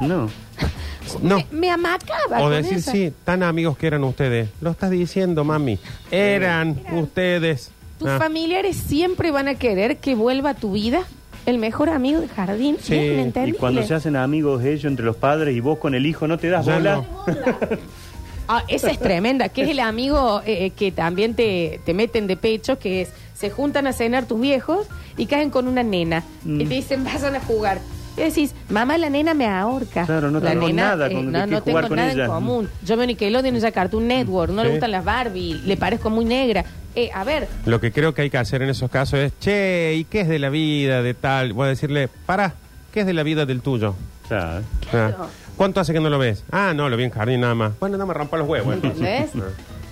No. 0.00 0.30
No. 1.22 1.36
me, 1.36 1.46
me 1.52 1.70
amacaba. 1.70 2.38
O 2.38 2.44
con 2.44 2.52
decir, 2.52 2.78
esa. 2.78 2.92
sí, 2.92 3.12
tan 3.24 3.42
amigos 3.42 3.76
que 3.76 3.88
eran 3.88 4.02
ustedes. 4.04 4.48
Lo 4.62 4.70
estás 4.70 4.90
diciendo, 4.90 5.44
mami. 5.44 5.78
Eran, 6.10 6.80
ustedes. 6.94 7.70
Tus 7.98 8.08
Ah, 8.08 8.18
familiares 8.18 8.74
siempre 8.78 9.30
van 9.32 9.48
a 9.48 9.54
querer 9.56 9.98
que 9.98 10.14
vuelva 10.14 10.50
a 10.50 10.54
tu 10.54 10.72
vida 10.72 11.02
el 11.44 11.58
mejor 11.58 11.90
amigo 11.90 12.20
de 12.22 12.28
jardín. 12.28 12.78
Sí, 12.80 12.96
y 13.44 13.52
cuando 13.52 13.82
se 13.82 13.92
hacen 13.92 14.16
amigos 14.16 14.64
ellos 14.64 14.86
entre 14.86 15.04
los 15.04 15.16
padres 15.16 15.54
y 15.54 15.60
vos 15.60 15.78
con 15.78 15.94
el 15.94 16.06
hijo, 16.06 16.26
¿no 16.26 16.38
te 16.38 16.48
das 16.48 16.64
Ya 16.64 16.76
bola? 16.76 16.96
no. 16.96 17.06
Ah, 18.48 18.62
esa 18.68 18.90
es 18.90 18.98
tremenda, 18.98 19.48
que 19.48 19.62
es 19.62 19.70
el 19.70 19.80
amigo 19.80 20.42
eh, 20.46 20.70
que 20.76 20.92
también 20.92 21.34
te, 21.34 21.80
te 21.84 21.94
meten 21.94 22.26
de 22.26 22.36
pecho, 22.36 22.78
que 22.78 23.02
es, 23.02 23.08
se 23.34 23.50
juntan 23.50 23.86
a 23.86 23.92
cenar 23.92 24.26
tus 24.26 24.40
viejos 24.40 24.86
y 25.16 25.26
caen 25.26 25.50
con 25.50 25.66
una 25.68 25.82
nena. 25.82 26.22
Mm. 26.44 26.60
Y 26.60 26.64
te 26.66 26.74
dicen, 26.74 27.04
vayan 27.04 27.36
a 27.36 27.40
jugar. 27.40 27.78
Y 28.16 28.20
decís, 28.20 28.54
mamá, 28.68 28.96
la 28.96 29.10
nena 29.10 29.34
me 29.34 29.46
ahorca. 29.46 30.06
Claro, 30.06 30.30
no 30.30 30.38
la 30.38 30.50
tengo 30.50 30.68
nena, 30.68 30.82
nada 30.90 31.10
con 31.10 31.32
no, 31.32 31.44
que 31.44 31.46
no 31.50 31.60
jugar 31.60 31.84
tengo 31.84 31.88
con 31.88 31.96
nada 31.96 32.12
ella. 32.12 32.24
en 32.26 32.30
común. 32.30 32.68
Yo 32.84 32.96
veo 32.96 33.06
Nickelodeon, 33.06 33.56
ella 33.56 33.72
Cartoon 33.72 34.06
Network, 34.06 34.52
no 34.52 34.62
le 34.62 34.68
Sí. 34.68 34.72
gustan 34.74 34.90
las 34.92 35.04
Barbie, 35.04 35.60
le 35.64 35.76
parezco 35.76 36.10
muy 36.10 36.24
negra. 36.24 36.64
Eh, 36.96 37.10
a 37.12 37.24
ver, 37.24 37.48
Lo 37.66 37.80
que 37.80 37.90
creo 37.90 38.14
que 38.14 38.22
hay 38.22 38.30
que 38.30 38.38
hacer 38.38 38.62
en 38.62 38.68
esos 38.70 38.88
casos 38.88 39.18
es, 39.18 39.32
che, 39.40 39.94
¿y 39.96 40.04
qué 40.04 40.20
es 40.20 40.28
de 40.28 40.38
la 40.38 40.48
vida 40.48 41.02
de 41.02 41.12
tal? 41.14 41.52
Voy 41.54 41.66
a 41.66 41.68
decirle, 41.70 42.08
para, 42.24 42.54
¿qué 42.92 43.00
es 43.00 43.06
de 43.06 43.14
la 43.14 43.24
vida 43.24 43.46
del 43.46 43.62
tuyo? 43.62 43.96
¿eh? 44.30 44.34
Ah, 44.34 44.60
Claro. 44.90 45.26
¿Cuánto 45.56 45.80
hace 45.80 45.92
que 45.92 46.00
no 46.00 46.10
lo 46.10 46.18
ves? 46.18 46.44
Ah, 46.50 46.72
no, 46.74 46.88
lo 46.88 46.96
vi 46.96 47.04
en 47.04 47.10
jardín 47.10 47.40
nada 47.40 47.54
más. 47.54 47.78
Bueno, 47.78 47.96
no 47.96 48.06
me 48.06 48.14
rompa 48.14 48.36
los 48.36 48.48
huevos. 48.48 48.74
¿entendés? 48.74 49.30
Ah. 49.36 49.40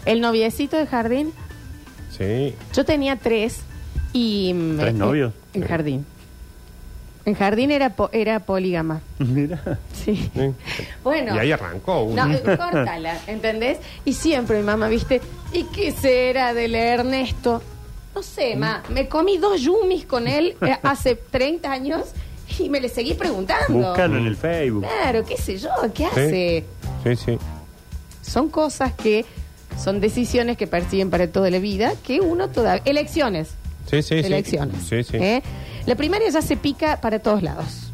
El 0.04 0.20
noviecito 0.20 0.76
de 0.76 0.86
jardín, 0.86 1.32
Sí. 2.16 2.54
Yo 2.74 2.84
tenía 2.84 3.16
tres 3.16 3.60
y... 4.12 4.52
mm, 4.54 4.78
¿Tres 4.78 4.90
eh, 4.90 4.98
novios? 4.98 5.32
En 5.54 5.62
jardín. 5.66 6.06
En 7.24 7.34
jardín 7.34 7.70
era, 7.70 7.90
po- 7.96 8.10
era 8.12 8.40
polígama. 8.40 9.00
Mira. 9.18 9.78
Sí. 9.94 10.30
sí. 10.34 10.54
Bueno. 11.04 11.34
Y 11.36 11.38
ahí 11.38 11.52
arrancó 11.52 12.02
uno. 12.02 12.26
No, 12.26 12.34
eh, 12.34 12.42
córtala, 12.42 13.18
¿entendés? 13.28 13.78
Y 14.04 14.12
siempre 14.12 14.58
mi 14.58 14.64
mamá, 14.64 14.88
¿viste? 14.88 15.20
¿Y 15.52 15.64
qué 15.64 15.92
será 15.92 16.52
del 16.52 16.74
Ernesto? 16.74 17.62
No 18.14 18.22
sé, 18.22 18.56
ma, 18.56 18.82
me 18.90 19.08
comí 19.08 19.38
dos 19.38 19.60
yumis 19.62 20.04
con 20.04 20.28
él 20.28 20.54
eh, 20.60 20.76
hace 20.82 21.14
30 21.14 21.70
años 21.72 22.02
y 22.58 22.68
me 22.68 22.80
le 22.80 22.88
seguí 22.88 23.14
preguntando. 23.14 23.72
Búscalo 23.88 24.18
en 24.18 24.26
el 24.26 24.36
Facebook. 24.36 24.84
Claro, 24.86 25.24
qué 25.24 25.36
sé 25.36 25.58
yo, 25.58 25.70
¿qué 25.94 26.06
hace? 26.06 26.64
Sí, 27.04 27.16
sí. 27.16 27.38
Son 28.22 28.48
cosas 28.48 28.92
que 28.92 29.24
son 29.82 30.00
decisiones 30.00 30.56
que 30.56 30.66
persiguen 30.66 31.10
para 31.10 31.26
toda 31.28 31.50
la 31.50 31.58
vida, 31.58 31.94
que 32.06 32.20
uno 32.20 32.48
todavía... 32.50 32.82
Elecciones. 32.84 33.50
Sí, 33.90 34.02
sí, 34.02 34.20
sí. 34.20 34.26
elecciones. 34.26 34.76
Sí, 34.88 35.02
sí. 35.02 35.16
¿eh? 35.16 35.42
La 35.86 35.94
primaria 35.96 36.28
ya 36.30 36.42
se 36.42 36.56
pica 36.56 37.00
para 37.00 37.18
todos 37.18 37.42
lados. 37.42 37.90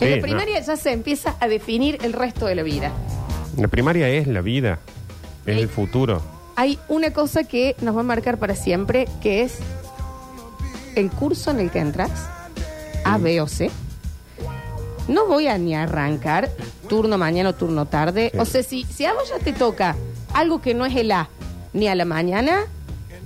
En 0.00 0.08
Sí, 0.08 0.16
la 0.16 0.22
primaria 0.22 0.60
ya 0.60 0.76
se 0.76 0.92
empieza 0.92 1.36
a 1.40 1.46
definir 1.46 1.98
el 2.02 2.14
resto 2.14 2.46
de 2.46 2.54
la 2.54 2.62
vida. 2.62 2.90
La 3.58 3.68
primaria 3.68 4.08
es 4.08 4.26
la 4.26 4.40
vida. 4.40 4.78
Es 5.46 5.56
Sí. 5.56 5.60
el 5.62 5.68
futuro. 5.68 6.22
Hay 6.56 6.78
una 6.88 7.12
cosa 7.12 7.44
que 7.44 7.76
nos 7.80 7.94
va 7.96 8.00
a 8.00 8.04
marcar 8.04 8.38
para 8.38 8.54
siempre, 8.54 9.06
que 9.22 9.42
es 9.42 9.58
el 10.96 11.10
curso 11.10 11.50
en 11.50 11.60
el 11.60 11.70
que 11.70 11.78
entras, 11.78 12.10
A, 13.04 13.18
B 13.18 13.40
o 13.40 13.46
C. 13.48 13.70
No 15.08 15.26
voy 15.26 15.48
a 15.48 15.58
ni 15.58 15.74
arrancar 15.74 16.50
turno 16.88 17.18
mañana 17.18 17.50
o 17.50 17.54
turno 17.54 17.86
tarde. 17.86 18.30
Sí. 18.32 18.38
O 18.38 18.44
sea, 18.44 18.62
si, 18.62 18.84
si 18.84 19.04
a 19.04 19.12
vos 19.12 19.28
ya 19.28 19.38
te 19.42 19.52
toca 19.52 19.96
algo 20.32 20.60
que 20.60 20.74
no 20.74 20.86
es 20.86 20.94
el 20.96 21.10
A 21.12 21.28
ni 21.72 21.88
a 21.88 21.94
la 21.94 22.04
mañana, 22.04 22.60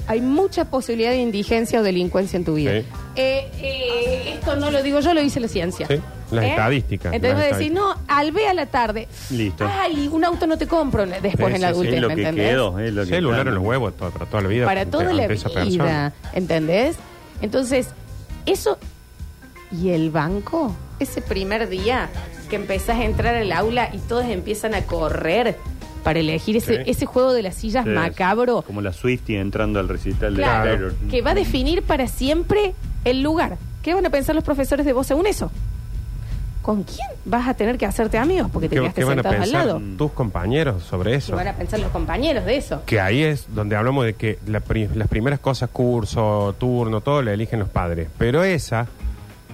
hay 0.07 0.21
mucha 0.21 0.66
posibilidad 0.66 1.11
de 1.11 1.19
indigencia 1.19 1.81
o 1.81 1.83
delincuencia 1.83 2.37
en 2.37 2.45
tu 2.45 2.54
vida. 2.54 2.73
Sí. 2.81 2.87
Eh, 3.16 3.50
eh, 3.61 4.33
esto 4.35 4.57
no 4.57 4.71
lo 4.71 4.83
digo 4.83 5.00
yo, 5.00 5.14
lo 5.14 5.21
dice 5.21 5.40
la 5.40 5.49
ciencia. 5.49 5.87
Sí, 5.87 6.00
las 6.31 6.45
estadísticas, 6.45 7.14
Entonces 7.14 7.38
las 7.38 7.49
vas 7.50 7.54
a 7.54 7.59
decir, 7.59 7.73
no, 7.73 7.95
al 8.09 8.33
B 8.33 8.49
a 8.49 8.54
la 8.54 8.66
tarde. 8.66 9.09
Listo. 9.31 9.66
Ay, 9.71 10.09
un 10.11 10.25
auto 10.25 10.47
no 10.47 10.59
te 10.59 10.66
compro 10.66 11.07
después 11.07 11.33
Sí, 11.37 11.54
en 11.54 11.61
la 11.61 11.69
sí, 11.69 11.75
sí, 11.75 11.81
adultez, 11.88 12.00
¿me 12.00 12.07
que 12.09 12.12
entendés? 12.23 12.50
quedó. 12.50 12.78
Es 12.81 12.93
lo 12.93 13.02
que 13.04 13.09
Celular 13.09 13.47
en 13.49 13.54
los 13.54 13.64
huevos 13.64 13.97
toda, 13.97 14.11
para 14.11 14.26
toda 14.26 14.43
la 14.43 14.49
vida. 14.49 14.64
para 14.66 14.87
toda 14.87 15.12
la 15.12 15.26
vida, 15.28 16.12
¿entendés? 16.33 16.97
Entonces, 17.40 17.88
eso 18.47 18.78
y 19.81 19.90
el 19.90 20.11
banco, 20.11 20.75
ese 21.00 21.21
primer 21.23 21.69
día 21.69 22.09
que 22.50 22.57
empezás 22.57 22.99
a 22.99 23.04
entrar 23.04 23.35
al 23.35 23.50
aula 23.52 23.90
y 23.93 23.99
todos 23.99 24.25
empiezan 24.26 24.75
a 24.75 24.83
correr 24.83 25.57
para 26.02 26.19
elegir 26.19 26.57
ese, 26.57 26.76
Sí. 26.76 26.90
ese 26.90 27.07
juego 27.07 27.33
de 27.33 27.43
las 27.43 27.54
sillas 27.54 27.85
Sí, 27.85 27.90
macabro, 27.90 28.62
Como 28.62 28.81
la 28.83 28.93
Swifty 28.93 29.37
entrando 29.37 29.81
al 29.81 29.88
recital 29.88 30.35
claro, 30.35 30.64
de 30.71 30.76
Taylor. 30.76 30.95
que 31.11 31.23
va 31.23 31.31
a 31.31 31.35
definir 31.35 31.83
para 31.83 32.07
siempre 32.09 32.75
el 33.04 33.23
lugar. 33.23 33.57
¿Qué 33.83 33.95
van 33.95 34.04
a 34.07 34.11
pensar 34.11 34.35
los 34.35 34.45
profesores 34.45 34.85
de 34.87 34.93
vos 34.93 35.07
según 35.07 35.26
eso? 35.26 35.50
¿Con 36.62 36.83
quién 36.85 37.07
vas 37.26 37.47
a 37.47 37.52
tener 37.54 37.76
que 37.76 37.85
hacerte 37.85 38.16
amigos? 38.16 38.50
Porque 38.50 38.71
te 38.71 38.76
¿Qué, 38.76 38.81
quedaste 38.81 39.00
qué 39.02 39.04
van 39.04 39.19
a 39.19 39.28
al 39.28 39.37
pensar 39.37 39.66
lado. 39.66 39.83
tus 39.99 40.12
compañeros 40.12 40.83
sobre 40.83 41.11
¿Qué 41.11 41.16
eso? 41.19 41.37
van 41.37 41.49
a 41.49 41.52
pensar 41.54 41.78
los 41.81 41.90
compañeros 41.90 42.47
de 42.47 42.57
eso? 42.57 42.83
Que 42.87 43.00
ahí 43.00 43.23
es 43.23 43.47
donde 43.54 43.76
hablamos 43.76 44.07
de 44.07 44.14
que 44.14 44.38
la 44.47 44.61
pri- 44.61 44.88
las 44.95 45.09
primeras 45.09 45.40
cosas, 45.40 45.69
curso, 45.71 46.54
turno, 46.59 47.02
todo, 47.02 47.21
le 47.21 47.35
eligen 47.35 47.59
los 47.61 47.69
padres. 47.69 48.09
Pero 48.16 48.43
esa, 48.45 48.87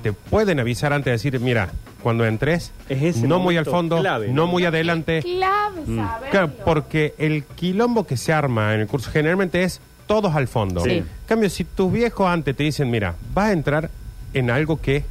te 0.03 0.13
pueden 0.13 0.61
avisar 0.61 0.93
antes 0.93 1.07
de 1.07 1.13
decir, 1.13 1.41
mira, 1.41 1.71
cuando 2.03 2.25
entres, 2.25 2.73
Es 2.89 3.03
ese 3.03 3.27
no 3.29 3.39
muy 3.39 3.57
al 3.57 3.67
fondo, 3.67 3.99
clave, 4.01 4.29
no 4.29 4.35
¿no? 4.35 4.47
muy 4.47 4.65
adelante. 4.65 5.23
Clave. 5.23 5.83
Mm. 5.87 6.01
Claro, 6.31 6.51
porque 6.65 7.15
el 7.19 7.45
quilombo 7.45 8.07
que 8.07 8.17
se 8.17 8.33
arma 8.33 8.75
en 8.75 8.81
el 8.81 8.87
curso 8.87 9.11
generalmente 9.11 9.63
es 9.63 9.81
todos 10.07 10.35
al 10.35 10.49
fondo. 10.49 10.81
Sí. 10.81 10.91
En 10.91 11.07
cambio, 11.27 11.49
si 11.51 11.65
tus 11.65 11.93
viejos 11.93 12.27
antes 12.27 12.57
te 12.57 12.63
dicen, 12.65 12.91
mira, 12.91 13.15
vas 13.35 13.51
a 13.51 13.53
entrar 13.53 13.91
en 14.35 14.51
algo 14.51 14.81
que 14.81 15.05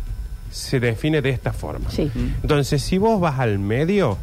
se 0.51 0.79
define 0.79 1.21
de 1.21 1.29
esta 1.29 1.53
forma. 1.53 1.89
Sí. 1.91 2.11
Entonces, 2.41 2.81
si 2.81 2.97
vos 2.97 3.19
vas 3.19 3.39
al 3.39 3.59
medio, 3.59 4.17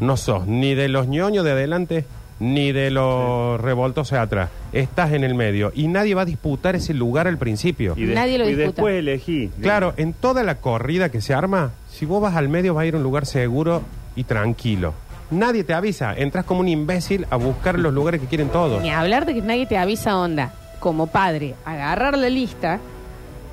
no 0.00 0.16
sos 0.16 0.46
ni 0.46 0.74
de 0.74 0.88
los 0.88 1.08
ñoños 1.08 1.44
de 1.44 1.52
adelante, 1.52 2.04
ni 2.40 2.72
de 2.72 2.90
los 2.90 3.60
revoltosos 3.60 4.12
de 4.12 4.18
atrás. 4.18 4.50
Estás 4.72 5.12
en 5.12 5.22
el 5.24 5.34
medio 5.34 5.70
y 5.74 5.88
nadie 5.88 6.14
va 6.14 6.22
a 6.22 6.24
disputar 6.24 6.74
ese 6.76 6.94
lugar 6.94 7.28
al 7.28 7.38
principio. 7.38 7.94
Y, 7.96 8.06
de- 8.06 8.14
Nadie 8.14 8.38
lo 8.38 8.44
y 8.44 8.54
disputa. 8.54 8.66
después 8.66 8.94
elegí. 8.98 9.50
Claro, 9.60 9.94
en 9.96 10.12
toda 10.12 10.42
la 10.42 10.56
corrida 10.56 11.08
que 11.10 11.20
se 11.20 11.34
arma, 11.34 11.72
si 11.90 12.04
vos 12.06 12.20
vas 12.20 12.34
al 12.36 12.48
medio, 12.48 12.74
vas 12.74 12.82
a 12.82 12.86
ir 12.86 12.94
a 12.94 12.96
un 12.98 13.02
lugar 13.02 13.26
seguro 13.26 13.82
y 14.16 14.24
tranquilo. 14.24 14.94
Nadie 15.30 15.64
te 15.64 15.72
avisa, 15.72 16.14
entras 16.14 16.44
como 16.44 16.60
un 16.60 16.68
imbécil 16.68 17.26
a 17.30 17.36
buscar 17.36 17.78
los 17.78 17.94
lugares 17.94 18.20
que 18.20 18.26
quieren 18.26 18.48
todos. 18.50 18.82
Ni 18.82 18.90
hablar 18.90 19.24
de 19.24 19.34
que 19.34 19.40
nadie 19.42 19.66
te 19.66 19.78
avisa 19.78 20.18
onda. 20.18 20.52
Como 20.80 21.06
padre, 21.06 21.54
agarrar 21.64 22.18
la 22.18 22.28
lista 22.28 22.80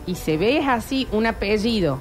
y 0.08 0.16
se 0.16 0.36
ves 0.36 0.66
así 0.68 1.08
un 1.12 1.26
apellido 1.28 2.00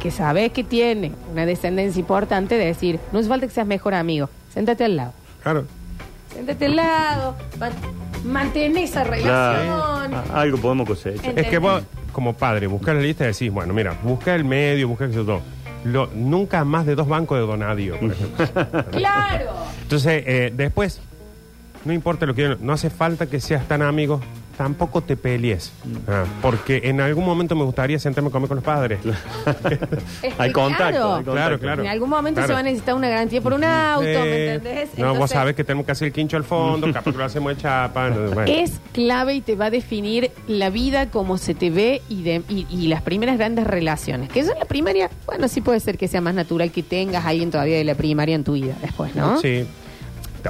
que 0.00 0.10
sabes 0.10 0.52
que 0.52 0.62
tiene 0.62 1.12
una 1.32 1.46
descendencia 1.46 1.98
importante, 1.98 2.56
de 2.56 2.66
decir, 2.66 3.00
no 3.12 3.18
es 3.18 3.26
falta 3.28 3.46
que 3.46 3.52
seas 3.52 3.66
mejor 3.66 3.94
amigo, 3.94 4.28
séntate 4.54 4.84
al 4.84 4.96
lado. 4.96 5.12
Claro. 5.42 5.64
Séntate 6.32 6.66
al 6.66 6.76
lado, 6.76 7.36
man- 7.58 7.72
mantén 8.24 8.76
esa 8.78 9.04
relación. 9.04 10.10
Claro. 10.10 10.24
Algo 10.34 10.58
podemos 10.58 10.88
cosechar. 10.88 11.38
Es 11.38 11.46
que 11.48 11.58
vos, 11.58 11.82
como 12.12 12.32
padre, 12.34 12.66
buscas 12.66 12.94
la 12.94 13.02
lista 13.02 13.24
y 13.24 13.28
decís, 13.28 13.50
bueno, 13.52 13.74
mira, 13.74 13.94
busca 14.02 14.34
el 14.34 14.44
medio, 14.44 14.88
busca 14.88 15.04
eso 15.06 15.24
todo. 15.24 15.40
Lo- 15.84 16.08
nunca 16.14 16.64
más 16.64 16.86
de 16.86 16.94
dos 16.94 17.06
bancos 17.06 17.38
de 17.38 17.46
donadio, 17.46 17.98
por 18.00 18.10
ejemplo. 18.12 18.46
Claro. 18.92 19.50
Entonces, 19.82 20.22
eh, 20.26 20.52
después, 20.56 21.00
no 21.84 21.92
importa 21.92 22.24
lo 22.24 22.34
que 22.34 22.56
no 22.58 22.72
hace 22.72 22.88
falta 22.88 23.26
que 23.26 23.38
seas 23.40 23.68
tan 23.68 23.82
amigo, 23.82 24.20
tampoco 24.56 25.00
te 25.02 25.16
pelees. 25.16 25.72
Ah, 26.08 26.24
porque 26.42 26.82
en 26.84 27.00
algún 27.00 27.24
momento 27.24 27.54
me 27.56 27.64
gustaría 27.64 27.98
sentarme 27.98 28.28
a 28.28 28.32
comer 28.32 28.48
con 28.48 28.56
los 28.56 28.64
padres. 28.64 29.00
Es 29.04 29.56
que 30.22 30.32
Hay 30.38 30.52
contacto, 30.52 30.84
claro, 30.92 31.14
hay 31.14 31.24
contacto. 31.24 31.32
Claro, 31.32 31.58
claro. 31.58 31.82
En 31.82 31.88
algún 31.88 32.08
momento 32.10 32.38
Claro. 32.38 32.48
se 32.48 32.52
va 32.54 32.60
a 32.60 32.62
necesitar 32.62 32.94
una 32.94 33.08
garantía 33.08 33.40
por 33.40 33.52
un 33.52 33.64
auto, 33.64 34.06
Eh, 34.06 34.18
¿me 34.18 34.54
entendés? 34.54 34.98
No, 34.98 35.14
vos 35.14 35.30
sabés 35.30 35.54
que 35.54 35.64
tenemos 35.64 35.86
que 35.86 35.92
hacer 35.92 36.06
el 36.06 36.12
quincho 36.12 36.36
al 36.36 36.44
fondo, 36.44 36.86
capaz 36.92 37.12
que 37.12 37.18
lo 37.18 37.24
hacemos 37.24 37.54
de 37.56 37.62
chapa. 37.62 38.10
no, 38.10 38.30
bueno. 38.32 38.50
Es 38.52 38.80
clave 38.92 39.34
y 39.34 39.40
te 39.40 39.56
va 39.56 39.66
a 39.66 39.70
definir 39.70 40.30
la 40.48 40.70
vida 40.70 41.10
como 41.10 41.36
se 41.38 41.54
te 41.54 41.70
ve 41.70 42.02
y, 42.08 42.22
de- 42.22 42.42
y, 42.48 42.66
y 42.70 42.88
las 42.88 43.02
primeras 43.02 43.36
grandes 43.38 43.66
relaciones. 43.66 44.28
Que 44.30 44.40
eso 44.40 44.52
en 44.52 44.58
la 44.58 44.64
primaria, 44.64 45.10
bueno, 45.26 45.48
sí 45.48 45.60
puede 45.60 45.80
ser 45.80 45.98
que 45.98 46.08
sea 46.08 46.20
más 46.20 46.34
natural 46.34 46.70
que 46.70 46.82
tengas 46.82 47.24
alguien 47.24 47.50
todavía 47.50 47.76
de 47.76 47.84
la 47.84 47.94
primaria 47.94 48.34
en 48.34 48.44
tu 48.44 48.52
vida 48.54 48.74
después, 48.80 49.14
¿no? 49.14 49.40
Sí. 49.40 49.66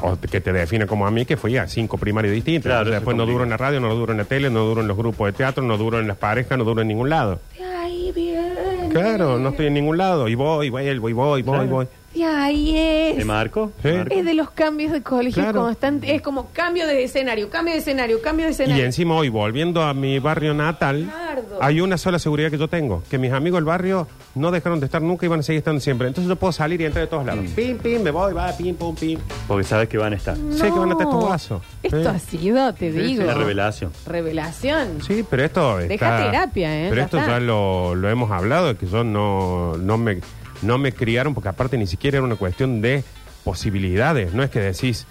O 0.03 0.19
que 0.21 0.41
te 0.41 0.53
define 0.53 0.87
como 0.87 1.07
a 1.07 1.11
mí, 1.11 1.25
que 1.25 1.37
fui 1.37 1.57
a 1.57 1.67
cinco 1.69 1.99
primarios 1.99 2.35
distintos. 2.35 2.65
Claro, 2.69 2.81
Entonces, 2.81 2.95
eso 2.97 3.01
después 3.01 3.17
no 3.17 3.27
duro 3.27 3.45
en 3.45 3.51
la 3.51 3.57
radio, 3.57 3.81
no 3.81 3.95
duro 3.95 4.13
en 4.13 4.19
la 4.19 4.25
tele, 4.25 4.51
no 4.51 4.65
duro 4.65 4.81
en 4.81 4.89
los 4.89 4.97
grupos 4.97 5.27
de 5.27 5.33
teatro, 5.33 5.63
no 5.63 5.77
duro 5.77 6.01
en 6.01 6.09
las 6.09 6.17
parejas, 6.17 6.57
no 6.59 6.65
duro 6.65 6.83
en 6.83 6.89
ningún 6.89 7.09
lado. 7.11 7.41
De 7.59 7.65
ahí 7.65 8.13
viene. 8.15 8.89
Claro, 8.91 9.39
no 9.39 9.49
estoy 9.51 9.67
en 9.67 9.75
ningún 9.75 9.97
lado. 9.99 10.29
Y 10.29 10.35
voy, 10.35 10.71
vuelvo, 10.71 11.09
y 11.09 11.13
voy, 11.13 11.43
voy, 11.43 11.43
Claro. 11.43 11.67
voy. 11.69 11.87
De 12.15 12.25
ahí 12.25 12.77
es. 12.79 13.17
¿De 13.17 13.25
Marco? 13.25 13.73
Sí. 13.83 13.89
Marco. 13.89 14.15
Es 14.15 14.25
de 14.25 14.35
los 14.35 14.51
cambios 14.51 14.93
de 14.93 15.03
colegio 15.03 15.43
Claro. 15.43 15.63
constantes. 15.63 16.11
Es 16.11 16.23
como 16.23 16.51
cambio 16.53 16.87
de 16.87 17.03
escenario, 17.03 17.51
cambio 17.51 17.75
de 17.75 17.81
escenario, 17.81 18.23
cambio 18.23 18.47
de 18.47 18.53
Y 18.53 18.55
escenario. 18.55 18.85
encima 18.85 19.17
hoy, 19.17 19.29
volviendo 19.29 19.83
a 19.83 19.93
mi 19.95 20.19
barrio 20.21 20.55
natal, 20.55 21.07
Nardo. 21.07 21.59
hay 21.61 21.81
una 21.81 21.99
sola 21.99 22.19
seguridad 22.21 22.51
que 22.51 22.59
yo 22.59 22.69
tengo, 22.69 23.03
que 23.11 23.19
mis 23.19 23.33
amigos 23.33 23.59
del 23.59 23.65
barrio 23.65 24.07
no 24.37 24.51
dejaron 24.53 24.79
de 24.79 24.87
estar 24.87 25.03
nunca 25.03 25.27
y 25.27 25.29
van 25.29 25.41
a 25.41 25.43
seguir 25.43 25.59
estando 25.59 25.81
siempre. 25.81 26.07
Entonces 26.07 26.29
yo 26.29 26.37
puedo 26.37 26.53
salir 26.53 26.81
y 26.81 26.85
entrar 26.85 27.05
de 27.05 27.11
todos 27.11 27.27
lados. 27.27 27.45
Pim, 27.57 27.79
pim, 27.79 28.01
me 28.03 28.11
voy, 28.13 28.33
va, 28.33 28.57
pim, 28.57 28.75
pum, 28.77 28.95
pim. 28.95 29.19
Porque 29.49 29.65
sabes 29.65 29.89
que 29.89 29.99
van 29.99 30.13
a 30.13 30.17
estar. 30.17 30.37
Sé 30.37 30.65
que 30.67 30.71
van 30.79 30.91
a 30.91 30.93
estar 30.93 31.07
estos 31.09 31.21
No. 31.21 31.27
guasos. 31.27 31.63
Esto 31.83 32.01
Sí. 32.01 32.07
ha 32.09 32.19
sido, 32.21 32.75
te 32.75 32.93
Sí, 32.93 32.99
digo. 32.99 33.25
La 33.25 33.35
revelación. 33.35 33.91
Revelación. 34.07 34.99
Sí, 35.07 35.25
pero 35.29 35.45
esto 35.45 35.79
Deja 35.79 35.93
está- 35.95 36.31
terapia, 36.31 36.85
¿eh? 36.85 36.87
Pero 36.91 37.01
Ya 37.01 37.05
esto 37.05 37.19
está. 37.19 37.31
ya 37.33 37.41
lo, 37.41 37.95
lo 37.97 38.09
hemos 38.09 38.31
hablado, 38.31 38.77
que 38.79 38.87
yo 38.87 39.03
no, 39.05 39.77
no, 39.79 39.99
me, 39.99 40.21
no 40.65 40.79
me 40.79 40.93
criaron, 40.93 41.35
porque 41.35 41.49
aparte 41.49 41.77
ni 41.79 41.87
siquiera 41.87 42.19
era 42.19 42.25
una 42.27 42.37
cuestión 42.37 42.81
de 42.81 43.05
posibilidades. 43.45 44.33
No 44.35 44.43
es 44.43 44.51
que 44.51 44.61
decís, 44.61 45.07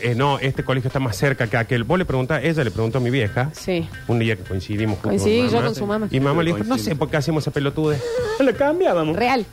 eh, 0.00 0.14
no, 0.14 0.38
este 0.38 0.64
colegio 0.64 0.88
está 0.88 1.00
más 1.00 1.16
cerca 1.16 1.46
que 1.46 1.56
aquel. 1.56 1.84
Vos 1.84 1.98
le 1.98 2.04
preguntás, 2.04 2.42
ella 2.44 2.64
le 2.64 2.70
preguntó 2.70 2.98
a 2.98 3.00
mi 3.00 3.10
vieja, 3.10 3.50
Sí. 3.52 3.88
un 4.08 4.18
día 4.18 4.36
que 4.36 4.42
coincidimos 4.42 4.96
junto 4.96 5.08
Coincidí 5.10 5.40
con 5.42 5.48
yo 5.48 5.56
mamá, 5.56 5.66
con 5.66 5.74
su 5.74 5.86
mamá. 5.86 6.08
Y 6.10 6.20
mamá 6.20 6.42
le 6.42 6.52
dijo, 6.54 6.64
no 6.64 6.78
sé 6.78 6.96
por 6.96 7.10
qué 7.10 7.18
hacemos 7.18 7.44
esa 7.44 7.50
pelotude. 7.50 8.00
Lo 8.40 8.54
cambiábamos. 8.56 9.16
Real. 9.16 9.44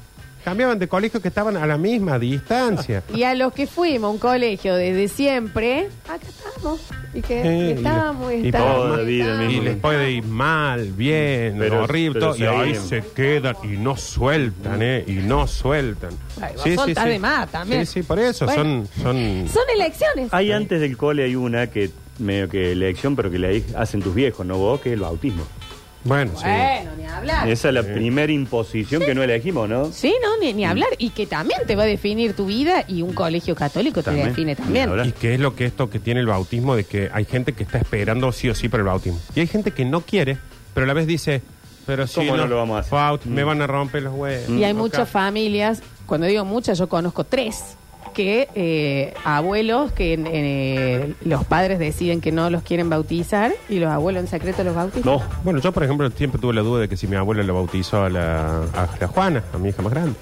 Cambiaban 0.43 0.77
de 0.77 0.87
colegio 0.87 1.21
que 1.21 1.27
estaban 1.29 1.57
a 1.57 1.65
la 1.65 1.77
misma 1.77 2.19
distancia. 2.19 3.01
Y 3.13 3.23
a 3.23 3.33
los 3.33 3.51
que 3.51 3.65
fuimos 3.65 4.09
a 4.09 4.11
un 4.11 4.19
colegio 4.19 4.75
desde 4.75 5.07
siempre, 5.07 5.89
acá 6.07 6.27
estamos. 6.27 6.79
Y 7.15 7.21
que 7.21 7.41
Sí, 7.41 7.47
y 7.47 7.71
estamos, 7.77 8.33
y 8.33 8.35
y 8.35 8.45
estamos. 8.47 8.75
toda 8.75 8.97
la 8.97 9.03
vida 9.03 9.23
estamos. 9.25 9.47
mismo. 9.47 9.61
Y 9.61 9.65
les 9.65 9.77
puede 9.77 10.11
ir 10.11 10.23
mal, 10.25 10.91
bien, 10.91 11.55
Pero- 11.57 11.83
horrible, 11.83 12.19
pero 12.19 12.31
todo, 12.33 12.37
y 12.37 12.45
ahí 12.45 12.75
seguimos. 12.75 12.87
se 12.89 13.03
quedan 13.15 13.55
y 13.63 13.67
no 13.77 13.95
sueltan, 13.97 14.81
¿eh? 14.81 15.03
Y 15.07 15.11
no 15.13 15.47
sueltan. 15.47 16.11
Ay, 16.41 16.75
vos 16.75 16.85
de 16.87 17.19
más 17.19 17.49
también. 17.51 17.85
Sí, 17.85 18.01
sí, 18.01 18.03
por 18.03 18.19
eso, 18.19 18.45
Bueno. 18.45 18.63
son, 18.63 18.87
son... 19.01 19.47
Son 19.47 19.63
elecciones. 19.73 20.27
Hay 20.33 20.51
antes 20.51 20.81
del 20.81 20.97
cole 20.97 21.23
hay 21.23 21.35
una 21.35 21.67
que 21.67 21.89
medio 22.19 22.49
que 22.49 22.73
elección, 22.73 23.15
pero 23.15 23.31
que 23.31 23.39
le 23.39 23.63
hacen 23.77 24.01
tus 24.01 24.13
viejos, 24.13 24.45
no 24.45 24.57
vos, 24.57 24.81
que 24.81 24.89
es 24.89 24.93
el 24.95 25.01
bautismo. 25.01 25.43
Bueno, 26.05 26.31
sí. 26.37 26.43
Bueno, 26.45 26.91
ni 26.97 27.05
hablar. 27.07 27.49
Esa 27.49 27.67
es 27.69 27.73
la 27.73 27.81
Sí. 27.83 27.89
primera 27.93 28.31
imposición 28.31 29.01
que 29.03 29.13
no 29.15 29.23
elegimos, 29.23 29.67
¿no? 29.67 29.91
Sí, 29.91 30.13
no, 30.21 30.37
ni, 30.39 30.53
ni 30.53 30.63
hablar. 30.63 30.89
Y 30.99 31.09
que 31.09 31.25
también 31.25 31.59
te 31.67 31.75
va 31.75 31.83
a 31.83 31.87
definir 31.87 32.33
tu 32.35 32.45
vida 32.45 32.85
y 32.87 33.01
un 33.01 33.13
colegio 33.13 33.55
católico 33.55 34.01
te 34.01 34.05
También. 34.05 34.27
define 34.29 34.55
también. 34.55 34.89
¿Y 35.03 35.11
qué 35.11 35.33
es 35.33 35.39
lo 35.39 35.55
que 35.55 35.65
esto 35.65 35.89
que 35.89 35.99
tiene 35.99 36.19
el 36.21 36.27
bautismo? 36.27 36.75
De 36.75 36.83
que 36.83 37.09
hay 37.11 37.25
gente 37.25 37.53
que 37.53 37.63
está 37.63 37.79
esperando 37.79 38.31
sí 38.31 38.47
o 38.49 38.55
sí 38.55 38.69
para 38.69 38.81
el 38.81 38.87
bautismo. 38.87 39.19
Y 39.35 39.39
hay 39.41 39.47
gente 39.47 39.71
que 39.71 39.83
no 39.83 40.01
quiere, 40.01 40.37
pero 40.75 40.83
a 40.85 40.87
la 40.87 40.93
vez 40.93 41.07
dice, 41.07 41.41
pero 41.87 42.05
si 42.07 42.15
¿Cómo 42.15 42.37
no 42.37 42.45
lo 42.47 42.55
vamos 42.57 42.77
a 42.77 42.79
hacer? 42.81 42.93
baut- 42.93 43.25
me 43.25 43.43
Mm. 43.43 43.47
van 43.47 43.61
a 43.63 43.67
romper 43.67 44.03
los 44.03 44.13
huevos. 44.13 44.49
Y 44.49 44.63
hay 44.63 44.73
Ok. 44.73 44.77
muchas 44.77 45.09
familias, 45.09 45.81
cuando 46.05 46.27
digo 46.27 46.45
muchas, 46.45 46.77
yo 46.77 46.87
conozco 46.87 47.23
tres, 47.23 47.75
que 48.13 48.47
eh, 48.55 49.13
abuelos 49.23 49.91
que 49.91 50.13
eh, 50.13 51.13
los 51.23 51.43
padres 51.45 51.79
deciden 51.79 52.21
que 52.21 52.31
no 52.31 52.49
los 52.49 52.63
quieren 52.63 52.89
bautizar 52.89 53.51
y 53.69 53.79
los 53.79 53.89
abuelos 53.89 54.21
en 54.23 54.27
secreto 54.29 54.63
los 54.63 54.75
bautizan. 54.75 55.11
No. 55.11 55.21
Bueno, 55.43 55.59
yo 55.59 55.71
por 55.71 55.83
ejemplo 55.83 56.09
siempre 56.11 56.39
tuve 56.39 56.53
la 56.53 56.61
duda 56.61 56.81
de 56.81 56.89
que 56.89 56.97
si 56.97 57.07
mi 57.07 57.15
abuela 57.15 57.43
le 57.43 57.51
bautizó 57.51 58.03
a 58.03 58.09
la, 58.09 58.63
a 58.63 58.89
la 58.99 59.07
Juana, 59.07 59.43
a 59.53 59.57
mi 59.57 59.69
hija 59.69 59.81
más 59.81 59.91
grande. 59.93 60.13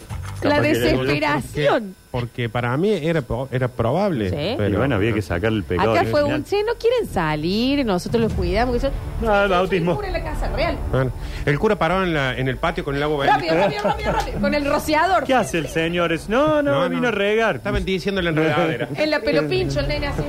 La 0.42 0.50
capaz 0.58 0.62
que 0.64 0.70
era- 0.72 0.80
desesperación. 0.80 1.96
Porque 2.14 2.48
para 2.48 2.78
mí 2.78 2.92
era, 2.94 3.24
era 3.52 3.68
probable. 3.70 4.30
Sí. 4.30 4.36
Y 4.36 4.56
Pero, 4.56 4.78
bueno, 4.78 4.94
había 4.96 5.14
que 5.16 5.24
sacar 5.24 5.52
el 5.52 5.64
pecado. 5.64 5.94
Acá 5.94 6.06
fue 6.06 6.24
un, 6.24 6.44
che, 6.44 6.64
no 6.64 6.74
quieren 6.76 7.08
salir, 7.12 7.84
nosotros 7.84 8.22
los 8.22 8.34
cuidamos. 8.34 8.76
que 8.76 8.84
yo- 8.84 8.92
Ah, 9.28 9.46
el 9.46 9.50
bautismo. 9.50 9.94
soy 9.94 9.96
cura 9.96 10.08
en 10.10 10.14
la 10.14 10.24
casa 10.32 10.48
real. 10.56 10.78
Bueno, 10.92 11.12
el 11.44 11.58
cura 11.58 11.76
paró 11.76 12.04
en, 12.04 12.14
la- 12.14 12.38
en 12.38 12.48
el 12.48 12.58
patio 12.58 12.84
con 12.84 12.96
el 12.96 13.02
agua 13.02 13.26
Rápido, 13.26 13.56
rápido, 13.56 13.82
rápido, 13.84 14.12
rápido. 14.12 14.40
Con 14.40 14.54
el 14.54 14.64
rociador. 14.64 15.24
¿Qué 15.24 15.34
hace 15.34 15.58
el 15.58 15.68
señor? 15.68 16.12
Es- 16.14 16.30
No, 16.30 16.62
no, 16.62 16.72
No, 16.72 16.84
no. 16.84 16.90
vino 16.92 17.08
a 17.08 17.12
regar. 17.12 17.56
Estaba 17.56 17.80
diciendo 17.80 18.22
la 18.22 18.30
enredadera. 18.30 18.90
En 18.96 19.10
la 19.10 19.20
pelo 19.20 19.48
pincho, 19.50 19.80
el 19.80 19.88
nene 19.88 20.06
así. 20.08 20.22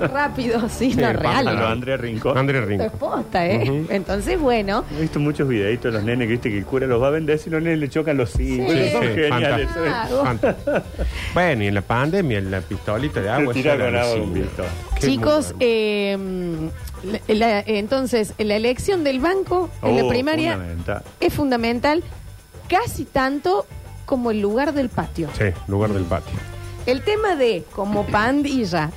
ah, 0.00 0.06
rápido, 0.06 0.68
sí, 0.70 0.92
Sí, 0.92 0.96
no, 1.00 1.10
el 1.10 1.18
real. 1.18 1.44
Pamela. 1.44 1.70
Andrés 1.70 2.00
Rincón. 2.00 2.48
Esto 2.48 2.82
es 2.84 2.92
posta, 2.92 3.46
¿eh? 3.46 3.84
Entonces, 3.90 4.40
bueno. 4.40 4.84
He 4.96 5.02
visto 5.02 5.20
muchos 5.20 5.46
videitos 5.46 5.92
de 5.92 5.98
los 5.98 6.02
nenes 6.06 6.26
que 6.28 6.32
viste 6.32 6.48
que 6.50 6.56
el 6.58 6.64
cura 6.64 6.86
los 6.86 7.02
va 7.02 7.08
a 7.08 7.10
vender 7.10 7.38
si 7.38 7.50
los 7.50 7.62
nenes 7.62 7.78
le 7.78 7.90
chocan 7.90 8.16
los 8.16 8.30
cintos. 8.30 8.72
Sí. 8.72 8.88
Son 8.90 9.02
Sí, 9.02 9.08
geniales. 9.14 9.68
Ah. 9.86 10.06
Bueno, 11.34 11.62
y 11.64 11.66
en 11.68 11.74
la 11.74 11.82
pandemia, 11.82 12.38
en 12.38 12.50
la 12.50 12.60
pistolita 12.60 13.20
de 13.20 13.28
agua. 13.30 13.52
Tira 13.54 13.74
eso 13.74 13.82
era 13.84 13.90
con 13.92 14.00
agua 14.00 14.12
alucinante. 14.14 14.40
un 14.40 14.46
pistón. 14.46 14.66
Qué 14.94 15.06
Chicos, 15.06 15.46
muy 15.54 15.56
eh, 15.60 16.70
la- 17.28 17.34
la- 17.34 17.60
entonces, 17.66 18.34
la 18.38 18.56
elección 18.56 19.04
del 19.04 19.20
banco 19.20 19.70
en 19.82 19.96
la 19.96 20.04
Oh, 20.04 20.08
primaria 20.08 20.52
fundamental. 20.52 21.02
es 21.20 21.32
fundamental, 21.32 22.02
casi 22.68 23.04
tanto 23.04 23.66
como 24.06 24.30
el 24.30 24.40
lugar 24.40 24.72
del 24.74 24.88
patio. 24.88 25.28
Sí, 25.38 25.46
lugar 25.68 25.90
del 25.92 26.04
patio. 26.04 26.34
El 26.86 27.02
tema 27.02 27.36
de 27.36 27.64
como 27.72 28.04
pandilla 28.06 28.90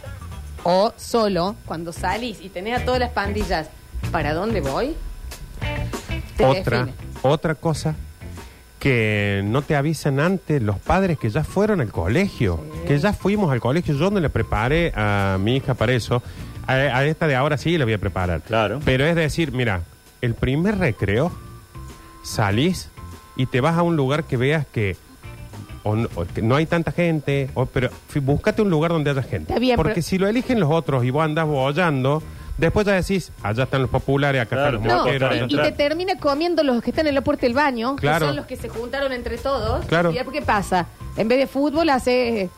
o 0.63 0.93
solo, 0.97 1.55
cuando 1.65 1.93
salís 1.93 2.41
y 2.41 2.49
tenés 2.49 2.81
a 2.81 2.85
todas 2.85 2.99
las 2.99 3.11
pandillas, 3.11 3.69
¿para 4.11 4.33
dónde 4.33 4.59
voy? 4.61 4.95
Te 6.35 6.45
Otra, 6.45 6.79
define. 6.85 6.93
otra 7.23 7.55
cosa 7.55 7.95
que 8.79 9.41
no 9.45 9.61
te 9.63 9.75
avisan 9.75 10.19
antes 10.19 10.61
los 10.61 10.77
padres 10.79 11.17
que 11.17 11.29
ya 11.29 11.43
fueron 11.43 11.81
al 11.81 11.89
colegio, 11.91 12.59
que 12.87 12.97
ya 12.99 13.11
fuimos 13.13 13.51
al 13.51 13.59
colegio. 13.59 13.95
Yo 13.95 14.11
no 14.11 14.19
le 14.19 14.29
preparé 14.29 14.93
a 14.95 15.37
mi 15.39 15.55
hija 15.57 15.73
para 15.73 15.93
eso. 15.93 16.21
A, 16.67 16.73
a 16.73 17.05
esta 17.05 17.27
de 17.27 17.35
ahora 17.35 17.57
sí 17.57 17.77
la 17.77 17.85
voy 17.85 17.93
a 17.93 17.97
preparar. 17.97 18.41
Claro. 18.41 18.79
Pero 18.85 19.05
es 19.05 19.15
decir, 19.15 19.51
mira, 19.51 19.81
el 20.21 20.33
primer 20.35 20.77
recreo 20.77 21.31
salís 22.23 22.89
y 23.35 23.45
te 23.45 23.61
vas 23.61 23.77
a 23.77 23.83
un 23.83 23.95
lugar 23.95 24.23
que 24.25 24.37
veas 24.37 24.65
que 24.67 24.95
o 25.83 25.95
no, 25.95 26.09
o 26.15 26.25
que 26.25 26.41
no 26.41 26.55
hay 26.55 26.65
tanta 26.65 26.91
gente, 26.91 27.49
o- 27.53 27.65
pero 27.65 27.89
búscate 28.21 28.61
un 28.61 28.69
lugar 28.69 28.91
donde 28.91 29.09
haya 29.11 29.21
gente. 29.23 29.53
Está 29.53 29.59
bien, 29.59 29.77
Porque 29.77 29.93
pero- 29.95 30.01
si 30.05 30.17
lo 30.17 30.27
eligen 30.27 30.59
los 30.59 30.69
otros 30.69 31.05
y 31.05 31.11
vos 31.11 31.23
andás 31.23 31.45
bollando, 31.47 32.21
después 32.57 32.85
ya 32.85 32.93
decís, 32.93 33.31
allá 33.43 33.63
están 33.63 33.81
los 33.81 33.89
populares, 33.89 34.41
acá 34.41 34.55
Claro, 34.55 34.77
están 34.77 34.87
los 34.87 34.93
No, 34.97 35.03
moteros, 35.05 35.51
y, 35.51 35.55
te 35.57 35.71
termina 35.71 36.15
comiendo 36.17 36.63
los 36.63 36.81
que 36.81 36.89
están 36.91 37.07
en 37.07 37.15
la 37.15 37.21
puerta 37.21 37.41
del 37.41 37.53
baño, 37.53 37.95
Claro. 37.95 38.19
que 38.19 38.25
son 38.27 38.35
los 38.35 38.45
que 38.45 38.55
se 38.57 38.69
juntaron 38.69 39.11
entre 39.13 39.37
todos. 39.37 39.85
Claro. 39.85 40.11
Y 40.11 40.15
ya, 40.15 40.25
¿qué 40.25 40.41
pasa? 40.41 40.87
En 41.15 41.27
vez 41.27 41.37
de 41.39 41.47
fútbol 41.47 41.89
hace... 41.89 42.49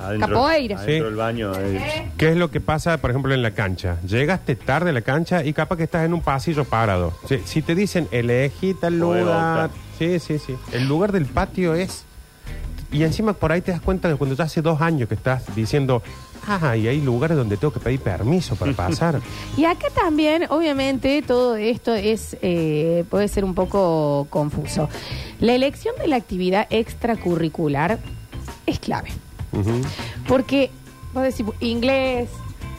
Adentro, 0.00 0.28
Capoeira. 0.30 0.76
Adentro 0.78 0.94
Sí. 0.96 1.04
del 1.04 1.14
baño. 1.16 1.52
eh. 1.56 2.10
¿Qué 2.16 2.30
es 2.30 2.36
lo 2.36 2.50
que 2.50 2.60
pasa, 2.60 2.96
por 2.98 3.10
ejemplo, 3.10 3.32
en 3.34 3.42
la 3.42 3.52
cancha? 3.52 3.98
Llegaste 4.04 4.56
tarde 4.56 4.90
a 4.90 4.92
la 4.92 5.02
cancha 5.02 5.44
y 5.44 5.52
capaz 5.52 5.76
que 5.76 5.84
estás 5.84 6.04
en 6.04 6.12
un 6.14 6.22
pasillo 6.22 6.64
parado. 6.64 7.12
Si, 7.28 7.38
si 7.44 7.62
te 7.62 7.74
dicen, 7.76 8.08
elegí 8.10 8.74
tal 8.74 8.98
lugar. 8.98 9.22
optar. 9.66 9.70
Sí, 9.98 10.18
sí, 10.18 10.38
sí. 10.40 10.56
El 10.72 10.88
lugar 10.88 11.12
del 11.12 11.26
patio 11.26 11.74
es. 11.74 12.04
Y 12.90 13.04
encima 13.04 13.32
por 13.32 13.52
ahí 13.52 13.60
te 13.60 13.70
das 13.70 13.80
cuenta 13.80 14.08
de 14.08 14.16
cuando 14.16 14.34
ya 14.34 14.44
hace 14.44 14.60
dos 14.60 14.80
años 14.80 15.08
que 15.08 15.14
estás 15.14 15.54
diciendo, 15.54 16.02
ah, 16.46 16.76
y 16.76 16.88
hay 16.88 17.00
lugares 17.00 17.36
donde 17.36 17.56
tengo 17.56 17.72
que 17.72 17.80
pedir 17.80 18.00
permiso 18.00 18.56
para 18.56 18.72
pasar. 18.76 19.20
Y 19.56 19.64
acá 19.64 19.88
también, 19.94 20.46
obviamente, 20.50 21.22
todo 21.22 21.56
esto 21.56 21.94
es 21.94 22.36
eh, 22.42 23.04
puede 23.10 23.28
ser 23.28 23.44
un 23.44 23.54
poco 23.54 24.26
confuso. 24.30 24.88
La 25.40 25.54
elección 25.54 25.94
de 25.98 26.08
la 26.08 26.16
actividad 26.16 26.66
extracurricular 26.70 27.98
es 28.66 28.78
clave. 28.78 29.10
Ujú. 29.52 29.82
Porque, 30.28 30.70
vos 31.12 31.22
decís, 31.24 31.44
inglés, 31.60 32.28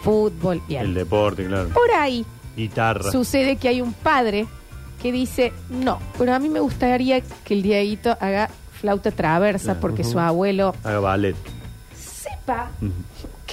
fútbol, 0.02 0.62
bien. 0.68 0.82
El 0.84 0.94
deporte, 0.94 1.46
claro. 1.46 1.70
Por 1.70 1.92
ahí 1.92 2.26
Guitarra. 2.56 3.12
sucede 3.12 3.56
que 3.58 3.68
hay 3.68 3.82
un 3.82 3.94
padre 3.94 4.48
que 5.02 5.12
dice, 5.12 5.52
no, 5.70 6.00
pero 6.18 6.34
a 6.34 6.40
mí 6.40 6.50
me 6.50 6.60
gustaría 6.62 7.22
que 7.22 7.54
el 7.54 7.62
Dieguito 7.64 8.18
haga 8.22 8.50
flauta 8.80 9.12
traversa 9.12 9.66
Claro. 9.66 9.80
porque 9.82 10.04
su 10.04 10.20
abuelo 10.20 10.74
Haga 10.84 11.00
ballet. 11.00 11.36
sepa 11.96 12.70
Ujú. 12.82 12.92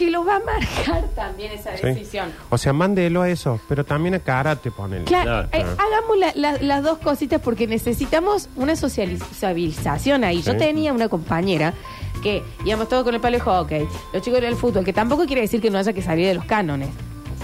Que 0.00 0.10
lo 0.10 0.24
va 0.24 0.36
a 0.36 0.40
marcar 0.40 1.04
también 1.14 1.52
esa 1.52 1.76
Sí. 1.76 1.86
decisión. 1.86 2.32
O 2.48 2.56
sea, 2.58 2.72
mándelo 2.72 3.22
a 3.22 3.28
eso, 3.28 3.60
pero 3.68 3.84
también 3.84 4.14
a 4.14 4.18
karate, 4.18 4.70
ponele. 4.70 5.04
Claro, 5.04 5.24
Claro, 5.24 5.48
eh, 5.52 5.60
claro. 5.60 5.76
hagamos 5.78 6.18
la- 6.18 6.32
la- 6.34 6.58
las 6.62 6.82
dos 6.82 6.98
cositas 6.98 7.40
porque 7.40 7.66
necesitamos 7.66 8.48
una 8.56 8.74
socialización 8.76 10.24
ahí. 10.24 10.42
Yo 10.42 10.52
Sí. 10.52 10.58
tenía 10.58 10.92
una 10.92 11.08
compañera 11.08 11.74
que 12.22 12.42
íbamos 12.64 12.88
todos 12.88 13.04
con 13.04 13.14
el 13.14 13.20
palo 13.20 13.36
de 13.36 13.42
hockey, 13.42 13.86
los 14.12 14.22
chicos 14.22 14.40
del 14.40 14.56
fútbol, 14.56 14.84
que 14.84 14.92
tampoco 14.92 15.26
quiere 15.26 15.42
decir 15.42 15.60
que 15.60 15.70
no 15.70 15.78
haya 15.78 15.92
que 15.92 16.02
salir 16.02 16.26
de 16.26 16.34
los 16.34 16.44
cánones. 16.44 16.88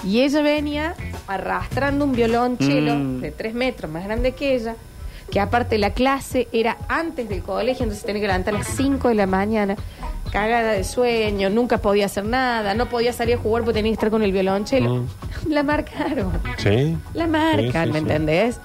Y 0.05 0.21
ella 0.23 0.41
venía 0.43 0.95
arrastrando 1.27 2.05
un 2.05 2.13
violonchelo 2.13 2.95
Mm. 2.95 3.21
de 3.21 3.31
tres 3.33 3.55
metros 3.55 3.91
más 3.91 4.05
grande 4.05 4.33
que 4.33 4.55
ella, 4.55 4.77
que 5.31 5.41
aparte 5.41 5.77
la 5.79 5.91
clase 5.91 6.49
era 6.53 6.77
antes 6.89 7.29
del 7.29 7.43
colegio, 7.43 7.83
entonces 7.85 8.05
tenía 8.05 8.21
que 8.23 8.29
levantar 8.29 8.55
a 8.55 8.59
las 8.59 8.69
5 8.69 9.09
de 9.09 9.15
la 9.15 9.27
mañana, 9.27 9.77
cagada 10.31 10.73
de 10.73 10.85
sueño, 10.85 11.51
nunca 11.51 11.79
podía 11.79 12.07
hacer 12.07 12.25
nada, 12.25 12.75
no 12.75 12.87
podía 12.87 13.13
salir 13.13 13.37
a 13.37 13.39
jugar 13.39 13.63
porque 13.65 13.79
tenía 13.79 13.91
que 13.91 13.95
estar 13.95 14.11
con 14.11 14.23
el 14.23 14.33
violonchelo. 14.33 15.05
La 15.49 15.63
marcaron. 15.63 16.33
Sí. 16.59 16.97
La 17.15 17.27
marcan, 17.27 17.63
Sí, 17.63 17.71
sí, 17.73 17.93
¿me 17.93 17.93
sí. 17.93 17.99
entendés? 17.99 18.61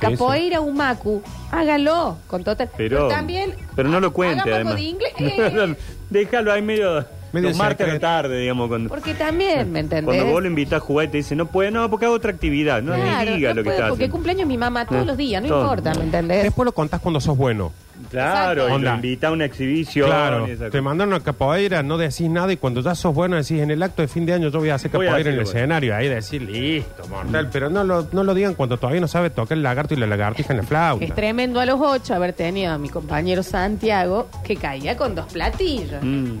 Capoeira 0.00 0.60
Umaku, 0.60 1.22
hágalo 1.50 2.18
con 2.26 2.44
total. 2.44 2.68
Pero, 2.76 3.08
también. 3.08 3.54
pero 3.74 3.88
no 3.88 4.00
lo 4.00 4.12
cuente, 4.12 4.40
haga 4.42 4.44
poco 4.44 4.54
además. 4.56 4.74
de 4.76 4.82
inglés. 4.82 5.12
eh, 5.18 5.76
Déjalo 6.10 6.52
ahí 6.52 6.60
medio. 6.62 7.06
Medio 7.34 7.48
los 7.50 7.58
martes 7.58 7.80
a 7.80 7.86
la 7.88 7.92
secreto. 7.94 8.06
tarde, 8.06 8.38
digamos. 8.40 8.68
Cuando, 8.68 8.88
porque 8.88 9.14
también, 9.14 9.70
¿me 9.72 9.80
entendés? 9.80 10.04
cuando 10.04 10.32
vos 10.32 10.42
lo 10.42 10.48
invitas 10.48 10.74
a 10.78 10.80
jugar 10.80 11.06
y 11.06 11.08
te 11.10 11.16
dice, 11.18 11.36
no 11.36 11.46
puede, 11.46 11.70
no, 11.70 11.90
porque 11.90 12.06
hago 12.06 12.14
otra 12.14 12.30
actividad. 12.30 12.82
No 12.82 12.94
Claro, 12.94 13.30
ni 13.30 13.36
diga 13.36 13.50
no 13.50 13.56
lo 13.56 13.62
que 13.62 13.64
puedo, 13.64 13.76
está 13.76 13.88
porque 13.88 14.04
haciendo. 14.04 14.12
cumpleaños 14.12 14.46
mi 14.48 14.56
mamá 14.58 14.86
todos 14.86 15.02
Eh, 15.02 15.06
los 15.06 15.16
días, 15.16 15.42
no 15.42 15.48
todo. 15.48 15.60
importa, 15.62 15.94
¿me 15.94 16.04
entendés? 16.04 16.42
Después 16.44 16.64
lo 16.64 16.72
contás 16.72 17.00
cuando 17.00 17.20
sos 17.20 17.36
bueno. 17.36 17.72
Claro, 18.10 18.62
Exacto. 18.62 18.68
y 18.68 18.72
Onda. 18.74 18.90
lo 18.90 18.96
invita 18.96 19.28
a 19.28 19.30
una 19.30 19.44
exhibición. 19.44 20.06
Claro, 20.08 20.48
y 20.48 20.50
esa 20.50 20.64
te 20.64 20.70
cosa. 20.72 20.82
mandaron 20.82 21.14
a 21.14 21.20
capoeira, 21.20 21.82
no 21.84 21.96
decís 21.96 22.28
nada 22.28 22.52
y 22.52 22.56
cuando 22.56 22.80
ya 22.80 22.94
sos 22.96 23.14
bueno 23.14 23.36
decís 23.36 23.60
en 23.60 23.70
el 23.70 23.80
acto 23.84 24.02
de 24.02 24.08
fin 24.08 24.26
de 24.26 24.32
año 24.34 24.48
yo 24.48 24.58
voy 24.58 24.70
a 24.70 24.74
hacer 24.74 24.90
Voy 24.90 25.06
a 25.06 25.10
capoeira 25.10 25.30
en 25.30 25.36
el 25.36 25.42
hacer, 25.42 25.56
escenario, 25.58 25.94
ahí 25.94 26.08
decir 26.08 26.42
listo, 26.42 27.06
mortal, 27.08 27.48
pero 27.52 27.70
no 27.70 27.84
lo, 27.84 28.08
no 28.10 28.24
lo 28.24 28.34
digan 28.34 28.54
cuando 28.54 28.78
todavía 28.78 29.00
no 29.00 29.06
sabe 29.08 29.30
tocar 29.30 29.56
el 29.56 29.62
lagarto 29.62 29.94
y 29.94 29.96
la 29.96 30.08
lagartija 30.08 30.52
en 30.52 30.56
la 30.58 30.62
flauta. 30.64 31.04
Es 31.04 31.14
tremendo 31.14 31.60
a 31.60 31.66
los 31.66 31.78
ocho 31.80 32.14
haber 32.14 32.32
tenido 32.32 32.72
a 32.72 32.78
mi 32.78 32.88
compañero 32.88 33.44
Santiago 33.44 34.28
que 34.44 34.56
caía 34.56 34.96
con 34.96 35.14
dos 35.14 35.26
platillos. 35.32 36.02
Mm. 36.02 36.38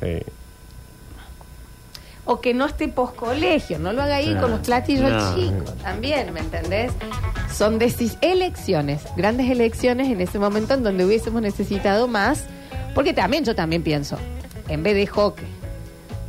Sí. 0.00 0.18
O 2.28 2.40
que 2.40 2.54
no 2.54 2.66
esté 2.66 2.88
poscolegio, 2.88 3.78
no 3.78 3.92
lo 3.92 4.02
haga 4.02 4.16
ahí 4.16 4.34
con 4.34 4.50
los 4.50 4.60
platillos 4.60 5.10
No. 5.12 5.36
chicos, 5.36 5.76
también, 5.78 6.32
¿me 6.32 6.40
entendés? 6.40 6.90
Son 7.54 7.78
decis- 7.78 8.18
elecciones, 8.20 9.02
grandes 9.16 9.48
elecciones 9.48 10.08
en 10.10 10.20
ese 10.20 10.38
momento 10.40 10.74
en 10.74 10.82
donde 10.82 11.04
hubiésemos 11.04 11.40
necesitado 11.40 12.08
más, 12.08 12.44
porque 12.96 13.12
también 13.14 13.44
yo 13.44 13.54
también 13.54 13.84
pienso, 13.84 14.18
en 14.68 14.82
vez 14.82 14.96
de 14.96 15.06
hockey, 15.06 15.46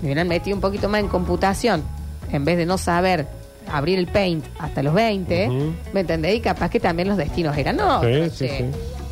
me 0.02 0.10
hubieran 0.10 0.28
metido 0.28 0.56
un 0.56 0.62
poquito 0.62 0.88
más 0.88 1.00
en 1.02 1.08
computación, 1.08 1.84
en 2.32 2.46
vez 2.46 2.58
de 2.58 2.68
no 2.68 2.78
saber 2.78 3.26
abrir 3.68 3.98
el 3.98 4.06
paint 4.06 4.46
hasta 4.60 4.84
los 4.84 4.94
20, 4.94 5.48
Ujú. 5.50 5.74
¿me 5.94 6.02
entendés? 6.02 6.36
Y 6.36 6.42
capaz 6.42 6.70
que 6.70 6.80
también 6.80 7.08
los 7.08 7.18
destinos 7.18 7.58
eran 7.58 7.80
otros. 7.80 8.06
Sí, 8.06 8.30
sí, 8.30 8.38
che. 8.48 8.58
sí. 8.60 8.66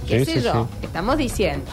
¿Qué 0.07 0.19
Sí, 0.19 0.25
sé 0.33 0.37
sí, 0.37 0.41
yo? 0.45 0.67
sí. 0.79 0.85
Estamos 0.85 1.17
diciendo. 1.17 1.65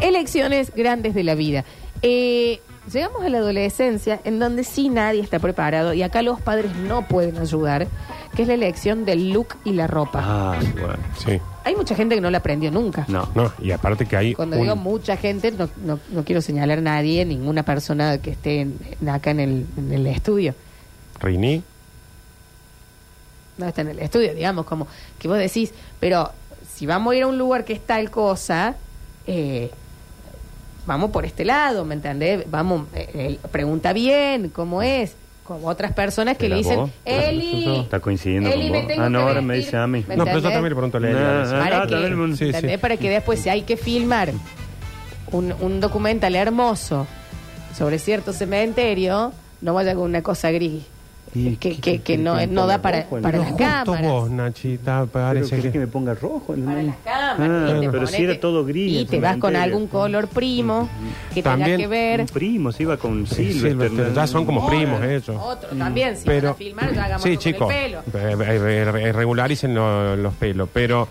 Elecciones 0.00 0.72
grandes 0.74 1.14
de 1.14 1.24
la 1.24 1.34
vida. 1.34 1.64
Eh, 2.02 2.60
llegamos 2.92 3.22
a 3.24 3.28
la 3.28 3.38
adolescencia 3.38 4.20
en 4.24 4.38
donde 4.38 4.64
sí 4.64 4.88
nadie 4.88 5.20
está 5.20 5.38
preparado 5.38 5.92
y 5.94 6.02
acá 6.02 6.22
los 6.22 6.40
padres 6.40 6.74
no 6.76 7.06
pueden 7.08 7.38
ayudar, 7.38 7.88
que 8.34 8.42
es 8.42 8.48
la 8.48 8.54
elección 8.54 9.04
del 9.04 9.32
look 9.32 9.56
y 9.64 9.72
la 9.72 9.86
ropa. 9.86 10.20
Ah, 10.22 10.58
bueno. 10.72 10.96
Sí. 11.18 11.40
Hay 11.64 11.74
mucha 11.74 11.94
gente 11.96 12.14
que 12.14 12.20
no 12.20 12.30
la 12.30 12.38
aprendió 12.38 12.70
nunca. 12.70 13.04
No. 13.08 13.28
No, 13.34 13.52
y 13.60 13.72
aparte 13.72 14.06
que 14.06 14.16
hay 14.16 14.34
Cuando 14.34 14.56
un- 14.56 14.62
digo 14.62 14.76
mucha 14.76 15.16
gente, 15.16 15.50
no, 15.52 15.68
no- 15.84 15.98
no 16.10 16.24
quiero 16.24 16.40
señalar 16.40 16.78
a 16.78 16.82
nadie, 16.82 17.24
ninguna 17.24 17.62
persona 17.64 18.18
que 18.18 18.30
esté 18.30 18.60
en- 18.60 18.78
en- 19.00 19.08
acá 19.08 19.30
en 19.32 19.40
el, 19.40 19.66
en 19.76 19.92
el 19.92 20.06
estudio. 20.06 20.54
Rini, 21.20 21.62
no 23.58 23.66
está 23.66 23.80
en 23.80 23.88
el 23.88 23.98
estudio, 24.00 24.34
digamos, 24.34 24.66
como 24.66 24.86
que 25.18 25.28
vos 25.28 25.38
decís, 25.38 25.72
pero 25.98 26.30
si 26.74 26.84
vamos 26.86 27.12
a 27.12 27.16
ir 27.16 27.22
a 27.22 27.26
un 27.26 27.38
lugar 27.38 27.64
que 27.64 27.72
es 27.72 27.80
tal 27.84 28.10
cosa, 28.10 28.76
eh, 29.26 29.70
vamos 30.86 31.10
por 31.10 31.24
este 31.24 31.44
lado, 31.44 31.84
¿me 31.84 31.94
entendés? 31.94 32.44
Vamos, 32.50 32.86
eh, 32.94 33.38
pregunta 33.50 33.92
bien 33.92 34.48
cómo 34.50 34.82
es, 34.82 35.14
como 35.44 35.68
otras 35.68 35.92
personas 35.92 36.36
que 36.36 36.48
le 36.48 36.56
dicen, 36.56 36.76
vos, 36.76 36.90
Eli, 37.04 37.80
Está 37.80 38.00
coincidiendo 38.00 38.50
Eli, 38.50 38.62
con 38.64 38.72
me 38.72 38.78
vos. 38.78 38.88
tengo 38.88 39.02
Ah, 39.04 39.10
no, 39.10 39.20
ahora 39.20 39.40
me 39.40 39.54
vestir". 39.54 39.66
dice 39.66 39.76
a 39.76 39.86
mí. 39.86 40.04
¿Me 40.08 40.16
No, 40.16 40.24
pero 40.24 40.38
yo 40.38 40.42
también 40.50 40.64
le 40.64 40.74
pregunto 40.74 40.96
a 40.98 41.00
no, 41.00 41.06
Para, 41.60 41.82
Ah, 41.82 41.86
que, 41.86 42.36
Sí, 42.36 42.52
sí. 42.52 42.76
para 42.78 42.96
que 42.96 43.10
después 43.10 43.40
si 43.40 43.48
hay 43.48 43.62
que 43.62 43.76
filmar 43.76 44.32
un, 45.32 45.52
un 45.60 45.80
documental 45.80 46.34
hermoso 46.34 47.06
sobre 47.76 47.98
cierto 47.98 48.32
cementerio, 48.32 49.32
no 49.60 49.74
vaya 49.74 49.94
con 49.94 50.04
una 50.04 50.22
cosa 50.22 50.50
gris. 50.50 50.82
Que, 51.32 51.56
que- 51.58 51.78
que, 51.80 52.00
que 52.00 52.16
no, 52.16 52.46
no 52.46 52.66
da 52.66 52.80
para, 52.80 53.02
rojo 53.02 53.20
para 53.20 53.36
el- 53.38 53.42
las 53.44 53.52
cámaras. 53.52 54.10
vos, 54.10 54.30
Nachita, 54.30 55.00
Pero 55.00 55.24
parece 55.24 55.50
¿querés 55.50 55.64
que... 55.64 55.72
que 55.72 55.78
me 55.80 55.86
ponga 55.86 56.14
rojo? 56.14 56.54
Para 56.54 56.82
las 56.82 56.96
cámaras. 57.04 57.70
Ah, 57.72 57.76
y 57.76 57.80
te 57.80 57.90
pero 57.90 58.06
si 58.06 58.22
era 58.24 58.40
todo 58.40 58.64
gris 58.64 58.92
Y 58.92 58.98
el 58.98 59.06
te 59.06 59.20
vas 59.20 59.36
con 59.36 59.54
algún 59.54 59.86
color 59.86 60.28
primo 60.28 60.88
que 61.34 61.42
También- 61.42 61.72
tenga 61.76 61.82
que 61.82 61.88
ver. 61.88 62.20
Un 62.22 62.26
primo, 62.28 62.72
se 62.72 62.84
iba 62.84 62.96
con. 62.96 63.26
Silvestre, 63.26 64.12
ya 64.14 64.26
son 64.26 64.46
como 64.46 64.66
primos 64.66 65.02
ellos. 65.02 65.36
Otro 65.38 65.68
también, 65.76 66.16
si 66.16 66.24
Pero, 66.24 66.48
van 66.48 66.54
a 66.54 66.56
filmar, 66.56 66.94
ya 66.94 67.04
hagamos 67.04 67.22
sí, 67.24 67.36
chicos, 67.36 67.70
el 67.70 67.76
pelo. 67.84 67.98
eh, 68.14 68.36
eh, 68.40 68.92
eh, 69.08 69.12
regularicen 69.12 69.74
lo- 69.74 70.16
los 70.16 70.32
pelos, 70.34 70.68
pero... 70.72 71.08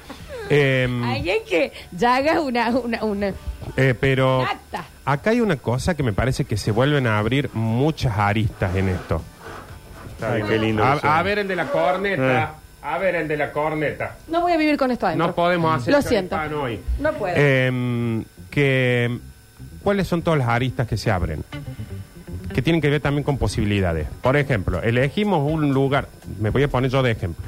em, 0.49 1.03
Alguien 1.03 1.37
que 1.47 1.71
ya 1.91 2.15
haga 2.15 2.41
una, 2.41 2.69
una, 2.69 3.03
una 3.03 3.33
eh, 3.77 3.93
pero 3.99 4.41
acta. 4.43 4.85
acá 5.05 5.31
hay 5.31 5.41
una 5.41 5.55
cosa 5.57 5.95
que 5.95 6.03
me 6.03 6.13
parece 6.13 6.45
que 6.45 6.55
se 6.57 6.71
vuelven 6.71 7.05
a 7.07 7.17
abrir 7.19 7.49
muchas 7.53 8.17
aristas 8.17 8.75
en 8.75 8.89
esto. 8.89 9.21
Ay, 10.21 10.43
qué 10.47 10.57
lindo. 10.57 10.83
A, 10.83 11.23
ver 11.23 11.39
el 11.39 11.47
de 11.47 11.55
la 11.55 11.67
corneta. 11.67 12.55
A 12.81 12.97
ver 12.97 13.15
el 13.15 13.27
de 13.27 13.37
la 13.37 13.51
corneta. 13.51 14.15
No 14.27 14.41
voy 14.41 14.53
a 14.53 14.57
vivir 14.57 14.77
con 14.77 14.91
esto 14.91 15.07
adentro. 15.07 15.27
No 15.27 15.35
podemos 15.35 15.75
hacer 15.75 15.93
Lo 15.93 16.01
siento. 16.01 16.35
choripán 16.35 16.57
hoy. 16.59 16.79
No 16.99 17.13
puedo. 17.13 17.35
Em, 17.35 18.23
que, 18.49 19.19
¿Cuáles 19.83 20.07
son 20.07 20.21
todas 20.21 20.39
las 20.39 20.49
aristas 20.49 20.87
que 20.87 20.97
se 20.97 21.11
abren? 21.11 21.43
Que 22.53 22.61
tienen 22.61 22.81
que 22.81 22.89
ver 22.89 23.01
también 23.01 23.23
con 23.23 23.37
posibilidades. 23.37 24.07
Por 24.21 24.37
ejemplo, 24.37 24.81
elegimos 24.81 25.51
un 25.51 25.73
lugar, 25.73 26.07
me 26.39 26.49
voy 26.49 26.63
a 26.63 26.67
poner 26.67 26.89
yo 26.89 27.03
de 27.03 27.11
ejemplo. 27.11 27.43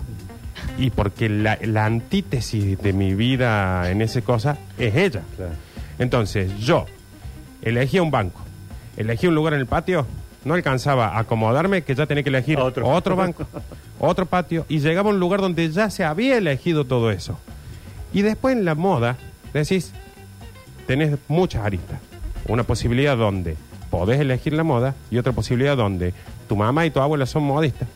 Y 0.77 0.89
porque 0.89 1.29
la, 1.29 1.57
la 1.61 1.85
antítesis 1.85 2.79
de 2.79 2.93
mi 2.93 3.15
vida 3.15 3.89
en 3.89 4.01
esa 4.01 4.21
cosa 4.21 4.57
es 4.77 4.95
ella. 4.95 5.21
Entonces, 5.97 6.55
yo 6.59 6.85
elegí 7.61 7.99
un 7.99 8.11
banco, 8.11 8.41
elegí 8.97 9.27
un 9.27 9.35
lugar 9.35 9.53
en 9.53 9.61
el 9.61 9.65
patio, 9.65 10.05
no 10.47 10.53
alcanzaba 10.53 11.09
a 11.09 11.19
acomodarme 11.19 11.83
que 11.83 11.93
ya 11.93 12.05
tenía 12.05 12.23
que 12.23 12.29
elegir 12.29 12.59
Otro. 12.59 12.87
otro, 12.87 13.15
banco, 13.15 13.45
otro 13.99 14.25
patio, 14.25 14.65
y 14.69 14.79
llegaba 14.79 15.09
a 15.09 15.13
un 15.13 15.19
lugar 15.19 15.41
donde 15.41 15.69
ya 15.71 15.89
se 15.89 16.03
había 16.03 16.37
elegido 16.37 16.85
todo 16.85 17.11
eso. 17.11 17.37
Y 18.13 18.21
después 18.21 18.55
en 18.55 18.65
la 18.65 18.73
moda, 18.73 19.17
decís, 19.53 19.91
tenés 20.87 21.17
muchas 21.27 21.65
aristas. 21.65 21.99
Una 22.47 22.63
posibilidad 22.63 23.17
donde 23.17 23.57
podés 23.89 24.19
elegir 24.19 24.53
la 24.53 24.63
moda 24.63 24.95
y 25.11 25.17
otra 25.17 25.33
posibilidad 25.33 25.75
donde 25.75 26.13
tu 26.47 26.55
mamá 26.55 26.85
y 26.85 26.91
tu 26.91 27.01
abuela 27.01 27.25
son 27.25 27.43
modistas. 27.43 27.87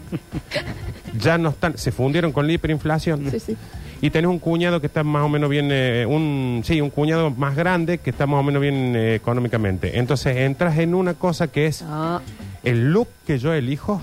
ya 1.20 1.38
no 1.38 1.50
están, 1.50 1.76
se 1.76 1.92
fundieron 1.92 2.32
con 2.32 2.46
la 2.46 2.54
hiperinflación. 2.54 3.30
Sí, 3.30 3.40
sí. 3.40 3.56
Y 4.02 4.08
tenés 4.10 4.30
un 4.30 4.38
cuñado 4.38 4.80
que 4.80 4.86
está 4.86 5.04
más 5.04 5.22
o 5.24 5.28
menos 5.28 5.50
bien, 5.50 5.68
eh, 5.70 6.06
un 6.08 6.62
sí, 6.64 6.80
un 6.80 6.88
cuñado 6.90 7.30
más 7.30 7.54
grande 7.54 7.98
que 7.98 8.10
está 8.10 8.26
más 8.26 8.40
o 8.40 8.42
menos 8.42 8.62
bien 8.62 8.94
eh, 8.96 9.14
económicamente. 9.16 9.98
Entonces 9.98 10.36
entras 10.38 10.78
en 10.78 10.94
una 10.94 11.14
cosa 11.14 11.48
que 11.48 11.66
es 11.66 11.82
No. 11.82 12.22
el 12.62 12.92
look 12.92 13.08
que 13.26 13.38
yo 13.38 13.52
elijo 13.52 14.00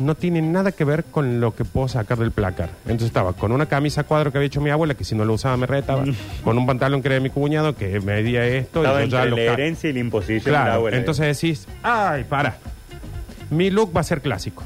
no 0.00 0.14
tiene 0.14 0.40
nada 0.42 0.72
que 0.72 0.84
ver 0.84 1.04
con 1.04 1.40
lo 1.40 1.54
que 1.54 1.64
puedo 1.64 1.86
sacar 1.88 2.18
del 2.18 2.30
placar. 2.30 2.70
Entonces 2.84 3.06
estaba 3.08 3.32
con 3.34 3.52
una 3.52 3.66
camisa 3.66 4.02
a 4.02 4.04
cuadro 4.04 4.32
que 4.32 4.38
había 4.38 4.46
hecho 4.46 4.60
mi 4.62 4.70
abuela, 4.70 4.94
que 4.94 5.04
si 5.04 5.14
no 5.14 5.24
lo 5.26 5.34
usaba 5.34 5.56
me 5.58 5.66
retaba, 5.66 6.04
con 6.44 6.56
un 6.58 6.66
pantalón 6.66 7.00
que 7.02 7.08
era 7.08 7.14
de 7.16 7.20
mi 7.20 7.28
cuñado, 7.30 7.74
que 7.76 8.00
medía 8.00 8.46
esto, 8.46 8.80
Estaba 8.80 9.02
y 9.04 9.08
yo 9.08 9.10
ya 9.16 9.24
entre 9.24 9.30
lo 9.30 9.36
la 9.36 9.44
ca- 9.46 9.52
herencia 9.54 9.90
y 9.90 9.92
la 9.94 9.98
imposición 10.00 10.44
de 10.44 10.50
la 10.52 10.58
Claro, 10.62 10.72
abuela. 10.76 10.96
entonces 10.96 11.40
decís, 11.40 11.66
ay, 11.82 12.24
para. 12.24 12.56
Mi 13.50 13.68
look 13.70 13.94
va 13.94 14.00
a 14.00 14.04
ser 14.04 14.20
clásico. 14.22 14.62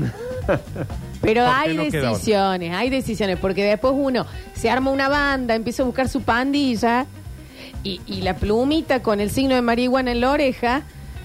Pero 1.24 1.44
¿Por 1.44 1.54
qué 1.54 1.70
hay 1.70 1.76
no 1.76 1.82
queda 1.84 1.98
otra? 2.00 2.10
decisiones, 2.10 2.72
hay 2.74 2.90
decisiones, 2.90 3.38
porque 3.38 3.64
después 3.64 3.94
uno 3.96 4.26
se 4.54 4.70
arma 4.70 4.90
una 4.90 5.08
banda, 5.08 5.54
empieza 5.54 5.82
a 5.82 5.87
buscar 5.87 6.08
su 6.08 6.22
pandilla 6.22 7.06
y, 7.82 8.00
y 8.06 8.22
la 8.22 8.37
plumita 8.37 9.02
con 9.02 9.20
el 9.20 9.30
signo 9.30 9.54
de 9.54 9.62
marihuana 9.62 10.12
en 10.12 10.20
la 10.20 10.30
oreja. 10.30 10.82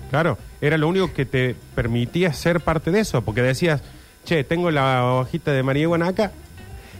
Claro, 0.10 0.38
era 0.62 0.78
lo 0.78 0.88
único 0.88 1.14
que 1.14 1.26
te 1.26 1.56
permitía 1.76 2.34
ser 2.34 2.62
parte 2.62 2.92
de 2.92 3.02
eso, 3.02 3.22
porque 3.22 3.42
decías, 3.42 3.82
che, 4.26 4.44
tengo 4.44 4.72
la 4.72 5.06
hojita 5.06 5.52
de 5.52 5.64
marihuana 5.64 6.08
acá, 6.08 6.32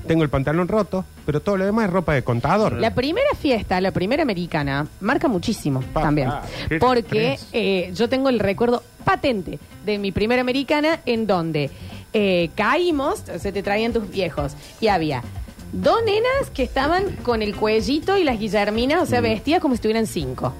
tengo 0.08 0.24
el 0.24 0.30
pantalón 0.30 0.68
roto, 0.68 1.04
pero 1.26 1.42
todo 1.42 1.58
lo 1.58 1.66
demás 1.66 1.86
es 1.86 1.92
ropa 1.92 2.14
de 2.14 2.24
contador. 2.24 2.74
La 2.74 2.94
primera 2.96 3.28
fiesta, 3.40 3.82
la 3.82 3.92
primera 3.92 4.24
americana, 4.24 4.88
marca 5.02 5.28
muchísimo 5.28 5.82
Pa- 5.94 6.02
también. 6.02 6.30
ah, 6.30 6.42
Porque 6.80 7.38
eh, 7.52 7.92
yo 7.94 8.08
tengo 8.10 8.30
el 8.30 8.40
recuerdo 8.40 8.82
patente 9.04 9.60
de 9.86 9.98
mi 9.98 10.12
primera 10.12 10.42
americana 10.42 11.00
en 11.06 11.28
donde 11.28 11.70
eh, 12.14 12.50
caímos, 12.56 13.20
se 13.40 13.52
te 13.52 13.62
traían 13.64 13.94
tus 13.94 14.10
viejos, 14.10 14.54
y 14.82 14.88
había 14.88 15.24
dos 15.72 16.02
nenas 16.04 16.50
que 16.54 16.64
estaban 16.64 17.16
con 17.18 17.42
el 17.42 17.56
cuellito 17.56 18.18
y 18.18 18.24
las 18.24 18.40
guillerminas, 18.40 19.02
o 19.02 19.06
Mm. 19.06 19.08
sea, 19.08 19.22
vestidas 19.22 19.62
como 19.62 19.74
si 19.74 19.78
estuvieran 19.78 20.08
cinco. 20.08 20.54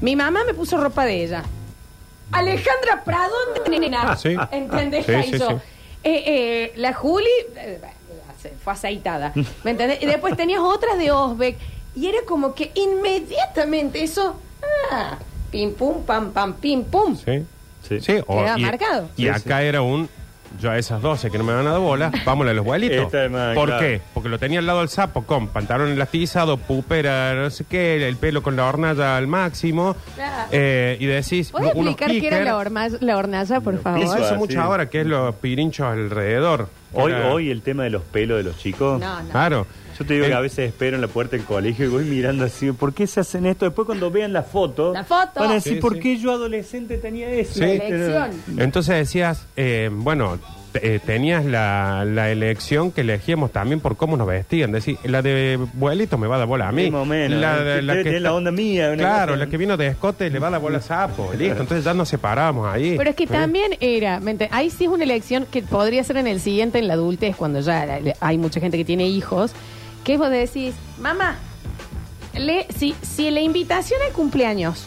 Mi 0.00 0.16
mamá 0.16 0.44
me 0.44 0.54
puso 0.54 0.78
ropa 0.78 1.04
de 1.04 1.22
ella. 1.24 1.44
Alejandra 2.32 3.04
Prado, 3.04 3.32
nena. 3.70 4.12
Ah, 4.12 4.16
sí. 4.16 4.34
¿Entendés? 4.50 5.06
Sí, 5.06 5.12
Ahí 5.12 5.30
sí, 5.32 5.38
yo. 5.38 5.48
sí. 5.48 5.54
Eh, 6.04 6.22
eh, 6.26 6.72
la 6.76 6.92
Juli 6.92 7.26
eh, 7.56 7.80
fue 8.62 8.72
aceitada. 8.72 9.32
¿Me 9.64 9.70
entendés? 9.72 10.02
Y 10.02 10.06
después 10.06 10.36
tenías 10.36 10.60
otras 10.60 10.98
de 10.98 11.10
Osbeck. 11.10 11.56
Y 11.96 12.06
era 12.06 12.18
como 12.26 12.54
que 12.54 12.70
inmediatamente 12.74 14.02
eso. 14.02 14.36
Ah, 14.92 15.18
pim 15.50 15.72
pum, 15.72 16.02
pam, 16.04 16.32
pam, 16.32 16.54
pim 16.54 16.84
pum. 16.84 17.16
Sí. 17.16 17.44
Sí. 17.88 18.00
Sí, 18.00 18.18
o- 18.26 18.38
Queda 18.38 18.58
y, 18.58 18.62
marcado. 18.62 19.08
Y 19.16 19.22
Sí, 19.22 19.28
acá 19.28 19.62
era 19.62 19.82
un. 19.82 20.08
Yo 20.60 20.70
a 20.70 20.78
esas 20.78 21.00
12 21.02 21.30
que 21.30 21.38
no 21.38 21.44
me 21.44 21.52
van 21.52 21.66
a 21.66 21.72
dar 21.72 21.80
bola, 21.80 22.10
vámonos 22.24 22.50
a 22.50 22.54
los 22.54 22.64
vuelitos. 22.64 23.06
Esta 23.06 23.24
es 23.26 23.30
más, 23.30 23.54
¿Por 23.54 23.68
claro. 23.68 23.80
qué? 23.86 24.00
Porque 24.14 24.28
lo 24.28 24.38
tenía 24.38 24.58
al 24.58 24.66
lado 24.66 24.80
del 24.80 24.88
sapo 24.88 25.22
con 25.24 25.48
pantalón 25.48 25.88
elastizado, 25.90 26.56
pupera, 26.56 27.34
no 27.34 27.50
sé 27.50 27.64
qué, 27.68 28.06
el 28.08 28.16
pelo 28.16 28.42
con 28.42 28.56
la 28.56 28.66
hornalla 28.66 29.16
al 29.16 29.26
máximo. 29.26 29.94
Claro. 30.14 30.48
eh, 30.50 30.96
y 30.98 31.06
decís. 31.06 31.50
¿Puedes 31.50 31.74
unos 31.74 31.92
explicar 31.94 32.10
qué 32.20 32.26
era 32.26 32.44
la, 32.44 32.56
horma- 32.56 32.98
la 33.00 33.16
hornalla, 33.16 33.60
por 33.60 33.74
Los 33.74 33.82
favor? 33.82 34.00
Eso 34.00 34.12
pisos. 34.14 34.26
hace 34.26 34.34
Ah, 34.34 34.38
mucho 34.38 34.52
sí. 34.52 34.58
ahora, 34.58 34.88
que 34.88 35.00
es 35.02 35.06
los 35.06 35.34
pirinchos 35.36 35.86
alrededor. 35.86 36.68
Hoy, 36.94 37.12
Era- 37.12 37.28
hoy 37.30 37.50
el 37.50 37.62
tema 37.62 37.84
de 37.84 37.90
los 37.90 38.02
pelos 38.02 38.38
de 38.38 38.44
los 38.44 38.56
chicos. 38.58 38.98
No, 39.00 39.22
no. 39.22 39.28
Claro. 39.30 39.66
Yo 39.98 40.04
te 40.06 40.14
digo 40.14 40.26
El- 40.26 40.30
que 40.30 40.36
a 40.36 40.40
veces 40.40 40.68
espero 40.68 40.94
en 40.96 41.00
la 41.02 41.08
puerta 41.08 41.36
del 41.36 41.44
colegio 41.44 41.86
y 41.86 41.88
voy 41.88 42.04
mirando 42.04 42.44
así, 42.44 42.70
¿por 42.72 42.94
qué 42.94 43.06
se 43.06 43.20
hacen 43.20 43.46
esto? 43.46 43.64
Después 43.64 43.84
cuando 43.86 44.10
vean 44.10 44.32
la 44.32 44.42
foto, 44.44 44.92
La 44.92 45.04
foto. 45.04 45.40
van 45.40 45.50
a 45.50 45.54
decir, 45.54 45.74
Sí, 45.74 45.80
¿por 45.80 45.94
sí. 45.94 46.00
qué 46.00 46.18
yo 46.18 46.32
adolescente 46.32 46.98
tenía 46.98 47.30
eso? 47.30 47.54
Sí. 47.54 47.60
La 47.60 47.72
elección. 47.72 48.30
Entonces 48.58 48.94
decías, 48.96 49.46
eh, 49.56 49.90
bueno, 49.92 50.38
te- 50.70 50.94
eh, 50.96 50.98
tenías 51.00 51.44
la, 51.46 52.04
la 52.06 52.30
elección 52.30 52.92
que 52.92 53.00
elegíamos 53.00 53.50
también 53.52 53.80
por 53.80 53.96
cómo 53.96 54.16
nos 54.18 54.26
vestían. 54.28 54.70
Decir, 54.70 54.98
la 55.02 55.22
de 55.22 55.58
vuelito 55.72 56.16
me 56.18 56.26
va 56.28 56.36
a 56.36 56.38
dar 56.40 56.46
bola 56.46 56.68
a 56.68 56.72
mí. 56.72 56.90
Más 56.90 57.02
o 57.02 57.04
menos, 57.06 57.40
La, 57.40 57.58
¿eh? 57.58 57.80
Debe 57.82 58.04
tener 58.04 58.22
la 58.22 58.34
onda 58.34 58.50
mía, 58.52 58.88
una 58.88 58.96
Claro, 58.98 59.32
cosa. 59.32 59.44
la 59.44 59.50
que 59.50 59.56
vino 59.56 59.76
de 59.76 59.86
escote 59.88 60.28
le 60.30 60.38
va 60.38 60.48
a 60.48 60.50
dar 60.50 60.60
bola 60.60 60.78
a 60.78 60.82
sapo. 60.82 61.30
Listo, 61.36 61.62
entonces 61.62 61.84
ya 61.84 61.94
nos 61.94 62.08
separamos 62.08 62.72
ahí. 62.72 62.94
Pero 62.98 63.10
es 63.10 63.16
que 63.16 63.24
¿Eh? 63.24 63.28
también 63.28 63.72
era, 63.80 64.20
¿me 64.20 64.36
ent- 64.38 64.48
ahí 64.52 64.68
sí 64.70 64.84
es 64.84 64.90
una 64.90 65.04
elección 65.04 65.46
que 65.50 65.62
podría 65.62 66.04
ser 66.04 66.18
en 66.18 66.26
el 66.28 66.38
siguiente, 66.38 66.78
en 66.78 66.86
la 66.86 66.94
adultez, 66.94 67.34
cuando 67.34 67.60
ya 67.60 67.84
la- 67.86 68.14
hay 68.20 68.36
mucha 68.38 68.60
gente 68.60 68.76
que 68.76 68.84
tiene 68.84 69.08
hijos, 69.08 69.52
que 70.04 70.16
vos 70.16 70.30
decís, 70.30 70.74
mamá, 70.98 71.36
le, 72.34 72.66
si, 72.76 72.94
si 73.02 73.30
la 73.30 73.40
invitación 73.40 74.00
al 74.06 74.12
cumpleaños 74.12 74.84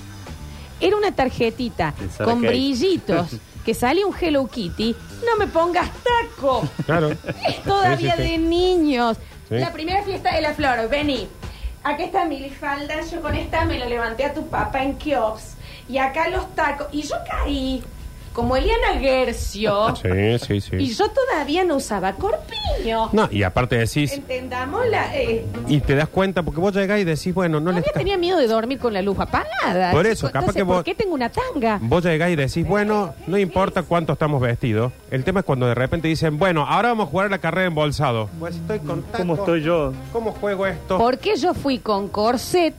era 0.79 0.95
una 0.97 1.11
tarjetita 1.11 1.93
con 2.23 2.41
brillitos, 2.41 3.27
que 3.65 3.73
sale 3.73 4.03
un 4.05 4.15
Hello 4.19 4.47
Kitty, 4.47 4.95
no 5.25 5.37
me 5.37 5.47
pongas 5.47 5.89
taco. 6.03 6.67
Claro. 6.85 7.11
Es 7.47 7.61
todavía 7.63 8.15
Sí, 8.15 8.21
sí, 8.23 8.27
sí. 8.27 8.31
de 8.31 8.37
niños. 8.39 9.17
Sí. 9.49 9.55
La 9.59 9.71
primera 9.71 10.01
fiesta 10.03 10.33
de 10.33 10.41
la 10.41 10.53
flor, 10.53 10.89
vení. 10.89 11.27
Aquí 11.83 12.03
está 12.03 12.25
mi 12.25 12.49
falda, 12.49 12.95
yo 13.11 13.21
con 13.21 13.35
esta 13.35 13.65
me 13.65 13.77
lo 13.79 13.85
levanté 13.87 14.23
a 14.25 14.33
tu 14.33 14.47
papá 14.47 14.83
en 14.83 14.95
Kiops. 14.97 15.55
Y 15.89 15.97
acá 15.97 16.29
los 16.29 16.55
tacos. 16.55 16.87
Y 16.91 17.01
yo 17.03 17.15
caí 17.29 17.83
como 18.33 18.55
Eliana 18.55 18.99
Gercio. 18.99 19.95
Sí, 20.01 20.39
sí, 20.39 20.61
sí. 20.61 20.75
Y 20.77 20.93
yo 20.93 21.09
todavía 21.09 21.63
no 21.63 21.75
usaba 21.75 22.13
corpiño. 22.13 23.09
No, 23.11 23.27
y 23.31 23.43
aparte 23.43 23.77
decís, 23.77 24.13
Entendamos 24.13 24.85
la... 24.87 25.15
eh, 25.15 25.45
y 25.67 25.79
te 25.81 25.95
das 25.95 26.07
cuenta, 26.09 26.41
porque 26.43 26.59
vos 26.59 26.73
llegás 26.73 26.99
y 26.99 27.03
decís, 27.03 27.33
bueno, 27.33 27.59
no 27.59 27.71
le 27.71 27.81
todavía 27.81 27.87
está... 27.87 27.99
tenía 27.99 28.17
miedo 28.17 28.37
de 28.37 28.47
dormir 28.47 28.79
con 28.79 28.93
la 28.93 29.01
luz 29.01 29.19
apagada. 29.19 29.91
Por 29.91 30.03
chico. 30.03 30.13
eso, 30.13 30.27
capaz 30.27 30.39
Entonces, 30.39 30.55
que 30.55 30.63
vos- 30.63 30.75
¿Por 30.77 30.83
qué 30.85 30.95
tengo 30.95 31.13
una 31.13 31.29
tanga? 31.29 31.79
Vos 31.81 32.03
llegás 32.03 32.29
y 32.31 32.35
decís, 32.35 32.65
bueno, 32.67 33.13
no 33.27 33.37
importa 33.37 33.83
cuánto 33.83 34.13
estamos 34.13 34.41
vestidos. 34.41 34.91
El 35.11 35.23
tema 35.23 35.41
es 35.41 35.45
cuando 35.45 35.67
de 35.67 35.75
repente 35.75 36.07
dicen, 36.07 36.37
bueno, 36.39 36.65
ahora 36.67 36.89
vamos 36.89 37.07
a 37.07 37.11
jugar 37.11 37.27
a 37.27 37.29
la 37.29 37.37
carrera 37.39 37.61
de 37.61 37.67
embolsado. 37.67 38.29
Pues 38.39 38.55
estoy 38.55 38.79
con 38.79 39.01
¿Cómo 39.15 39.35
estoy 39.35 39.61
yo? 39.61 39.93
¿Cómo 40.11 40.31
juego 40.31 40.65
esto? 40.67 40.97
Porque 40.97 41.35
yo 41.35 41.53
fui 41.53 41.79
con 41.79 42.07
corset 42.07 42.73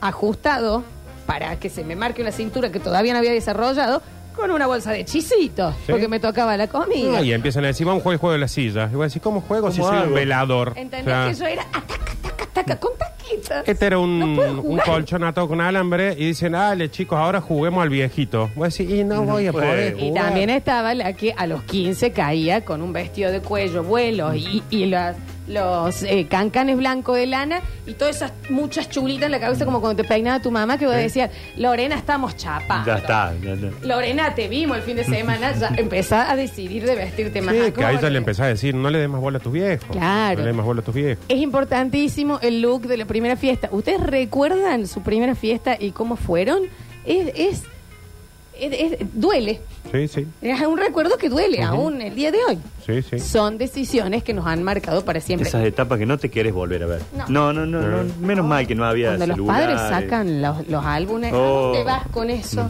ajustado 0.00 0.82
para 1.26 1.56
que 1.58 1.70
se 1.70 1.84
me 1.84 1.96
marque 1.96 2.20
una 2.22 2.32
cintura 2.32 2.70
que 2.70 2.80
todavía 2.80 3.12
no 3.14 3.18
había 3.18 3.32
desarrollado, 3.32 4.02
con 4.34 4.50
una 4.50 4.66
bolsa 4.66 4.92
de 4.92 5.04
chisitos, 5.04 5.74
Sí. 5.86 5.92
porque 5.92 6.08
me 6.08 6.20
tocaba 6.20 6.56
la 6.56 6.66
comida. 6.68 7.18
Ah, 7.18 7.22
y 7.22 7.32
empiezan 7.32 7.64
a 7.64 7.68
decir, 7.68 7.86
vamos 7.86 8.00
a 8.00 8.02
jugar 8.02 8.14
el 8.14 8.20
juego 8.20 8.32
de 8.32 8.38
la 8.38 8.48
silla. 8.48 8.88
Y 8.92 8.94
voy 8.94 9.02
a 9.02 9.06
decir, 9.06 9.22
¿cómo 9.22 9.40
juego 9.40 9.70
si 9.70 9.78
¿Cómo 9.78 9.88
soy 9.90 9.98
un 9.98 10.04
hago? 10.06 10.14
velador? 10.14 10.72
¿Entendés 10.76 11.14
O 11.14 11.16
sea, 11.16 11.28
que 11.28 11.34
yo 11.34 11.46
era 11.46 11.62
ataca, 11.72 12.12
taca, 12.22 12.46
taca, 12.52 12.76
con 12.80 12.92
taquita? 12.98 13.62
Este 13.66 13.86
era 13.86 13.98
un, 13.98 14.18
No 14.18 14.36
puedo 14.36 14.50
un 14.52 14.56
jugar. 14.62 14.86
colchón 14.86 15.24
atado 15.24 15.48
con 15.48 15.60
alambre 15.60 16.12
y 16.18 16.26
dicen, 16.26 16.52
dale 16.52 16.90
chicos, 16.90 17.18
ahora 17.18 17.40
juguemos 17.40 17.82
al 17.82 17.88
viejito. 17.88 18.50
Voy 18.54 18.64
a 18.64 18.66
decir, 18.66 18.90
y 18.90 19.04
no, 19.04 19.22
voy 19.22 19.46
a 19.46 19.52
puede. 19.52 19.66
poder 19.66 19.96
Y 19.98 20.08
jugar. 20.08 20.24
también 20.24 20.50
estaba 20.50 20.94
la 20.94 21.12
que 21.14 21.32
a 21.36 21.46
los 21.46 21.62
15 21.64 22.12
caía 22.12 22.64
con 22.64 22.82
un 22.82 22.92
vestido 22.92 23.30
de 23.32 23.40
cuello, 23.40 23.82
vuelos 23.82 24.36
y, 24.36 24.62
y 24.70 24.86
las- 24.86 25.16
los 25.46 26.02
eh, 26.04 26.26
cancanes 26.28 26.76
blancos 26.78 27.16
de 27.16 27.26
lana 27.26 27.60
y 27.86 27.92
todas 27.94 28.16
esas 28.16 28.32
muchas 28.48 28.88
chulitas 28.88 29.26
en 29.26 29.32
la 29.32 29.40
cabeza 29.40 29.64
como 29.66 29.80
cuando 29.80 30.02
te 30.02 30.08
peinaba 30.08 30.40
tu 30.40 30.50
mamá 30.50 30.78
que 30.78 30.86
vos 30.86 30.94
decías, 30.96 31.30
Lorena, 31.56 31.96
estamos 31.96 32.36
chapando. 32.36 32.86
Ya 32.86 32.96
está. 32.96 33.34
ya 33.42 33.52
está. 33.52 33.68
Lorena, 33.86 34.34
te 34.34 34.48
vimos 34.48 34.78
el 34.78 34.82
fin 34.82 34.96
de 34.96 35.04
semana, 35.04 35.52
ya 35.52 35.68
empezá 35.76 36.30
a 36.30 36.36
decidir 36.36 36.86
de 36.86 36.94
vestirte 36.94 37.42
más 37.42 37.54
Sí, 37.54 37.60
que 37.72 37.80
ya 37.80 37.88
acorde. 37.88 38.10
le 38.10 38.18
empecé 38.18 38.42
a 38.42 38.46
decir, 38.46 38.74
no 38.74 38.88
le 38.88 38.98
des 38.98 39.08
más 39.08 39.20
bola 39.20 39.38
a 39.38 39.40
tus 39.42 39.52
viejos. 39.52 39.88
Claro. 39.90 40.36
No 40.38 40.40
le 40.44 40.46
des 40.48 40.56
más 40.56 40.64
bola 40.66 40.80
a 40.80 40.84
tus 40.84 40.94
viejos. 40.94 41.24
Es 41.28 41.38
importantísimo 41.38 42.38
el 42.40 42.62
look 42.62 42.82
de 42.86 42.96
la 42.96 43.04
primera 43.04 43.36
fiesta. 43.36 43.68
¿Ustedes 43.70 44.00
recuerdan 44.00 44.86
su 44.86 45.02
primera 45.02 45.34
fiesta 45.34 45.76
y 45.78 45.90
cómo 45.90 46.16
fueron? 46.16 46.62
Es, 47.04 47.28
es, 47.34 47.62
es- 48.58 48.92
es- 48.92 48.98
duele. 49.12 49.60
Sí, 49.94 50.08
sí, 50.08 50.26
Es 50.42 50.60
un 50.66 50.76
recuerdo 50.76 51.16
que 51.18 51.28
duele 51.28 51.62
aún 51.62 52.02
el 52.02 52.16
día 52.16 52.32
de 52.32 52.38
hoy. 52.48 52.58
sí, 52.84 53.00
sí. 53.02 53.20
Son 53.20 53.58
decisiones 53.58 54.24
que 54.24 54.34
nos 54.34 54.44
han 54.44 54.60
marcado 54.64 55.04
para 55.04 55.20
siempre. 55.20 55.48
Esas 55.48 55.64
etapas 55.64 56.00
que 56.00 56.06
no 56.06 56.18
te 56.18 56.30
quieres 56.30 56.52
volver 56.52 56.82
a 56.82 56.86
ver. 56.86 57.02
No. 57.16 57.24
No, 57.28 57.52
no, 57.52 57.64
no, 57.64 57.80
no, 57.80 58.12
menos 58.20 58.44
mal 58.44 58.66
que 58.66 58.74
no 58.74 58.84
había 58.84 59.10
Cuando 59.10 59.26
los 59.28 59.36
celulares. 59.36 59.76
padres 59.80 60.02
sacan 60.02 60.42
los, 60.42 60.66
los 60.66 60.84
álbumes, 60.84 61.32
¿a 61.32 61.36
Oh. 61.36 61.62
dónde 61.68 61.84
vas 61.84 62.08
con 62.08 62.28
eso? 62.28 62.68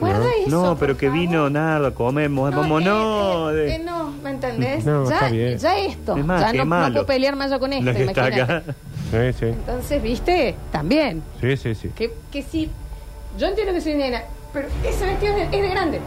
Guarda 0.00 0.24
eso. 0.40 0.48
No, 0.50 0.76
pero 0.78 0.94
por 0.94 1.00
que 1.00 1.06
favor. 1.08 1.20
vino 1.20 1.50
nada, 1.50 1.90
comemos, 1.92 2.54
vamos, 2.54 2.80
eh, 2.80 2.84
no. 2.86 3.50
eh, 3.50 3.54
de- 3.54 3.74
eh, 3.74 3.78
no, 3.84 4.10
¿me 4.22 4.30
entendés? 4.30 4.84
No, 4.86 5.06
ya, 5.08 5.14
está 5.16 5.28
bien. 5.28 5.58
ya 5.58 5.78
esto. 5.78 6.16
Es 6.16 6.24
más, 6.24 6.40
ya 6.40 6.50
qué 6.52 6.58
no, 6.58 6.64
no 6.64 6.70
malo. 6.70 6.92
puedo 6.94 7.06
pelear 7.06 7.36
más 7.36 7.50
yo 7.50 7.60
con 7.60 7.72
esto. 7.74 7.84
Lo 7.84 7.92
que 7.94 8.04
está 8.04 8.26
imagínate. 8.28 8.52
acá. 8.52 8.62
Sí, 9.10 9.38
sí. 9.38 9.46
Entonces, 9.46 10.02
¿viste? 10.02 10.54
También. 10.72 11.22
Sí, 11.42 11.56
sí, 11.58 11.74
sí. 11.74 11.90
Que, 11.94 12.10
que 12.32 12.42
sí. 12.42 12.70
Yo 13.38 13.46
entiendo 13.48 13.72
que 13.74 13.80
soy 13.82 13.94
nena, 13.94 14.22
pero 14.52 14.68
ese 14.82 15.04
vestido 15.04 15.36
es 15.36 15.50
de, 15.50 15.56
es 15.58 15.62
de 15.62 15.68
grande. 15.68 16.00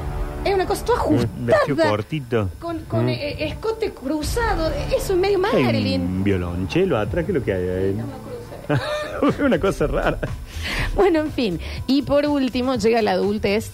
Es 0.45 0.54
una 0.54 0.65
cosa 0.65 0.86
toda 0.86 1.00
ajustada. 1.00 1.89
cortito. 1.89 2.50
Con, 2.60 2.80
con 2.86 3.10
eh, 3.10 3.47
escote 3.47 3.91
cruzado. 3.91 4.71
Eso 4.95 5.13
es 5.13 5.19
medio 5.19 5.39
Hay 5.54 5.63
Marilyn. 5.63 6.02
un 6.02 6.23
violonchelo 6.23 6.97
atrás, 6.97 7.26
¿qué 7.26 7.32
es 7.32 7.38
lo 7.38 7.43
que 7.43 7.54
hay 7.54 7.67
ahí? 7.69 7.93
No 7.93 8.06
me 8.06 8.13
cruce. 9.28 9.43
Una 9.43 9.60
cosa 9.60 9.88
rara. 9.88 10.19
Bueno, 10.95 11.19
en 11.19 11.32
fin. 11.32 11.60
Y 11.86 12.02
por 12.04 12.26
último 12.26 12.76
llega 12.76 13.02
la 13.02 13.12
adultez, 13.12 13.71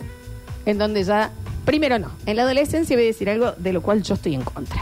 en 0.66 0.78
donde 0.78 1.04
ya, 1.04 1.32
primero 1.66 2.00
no, 2.00 2.12
en 2.26 2.38
la 2.38 2.44
adolescencia 2.44 2.96
voy 2.96 3.04
a 3.06 3.08
decir 3.08 3.30
algo 3.30 3.54
de 3.58 3.74
lo 3.74 3.82
cual 3.82 4.02
yo 4.04 4.16
estoy 4.16 4.34
en 4.36 4.42
contra. 4.44 4.82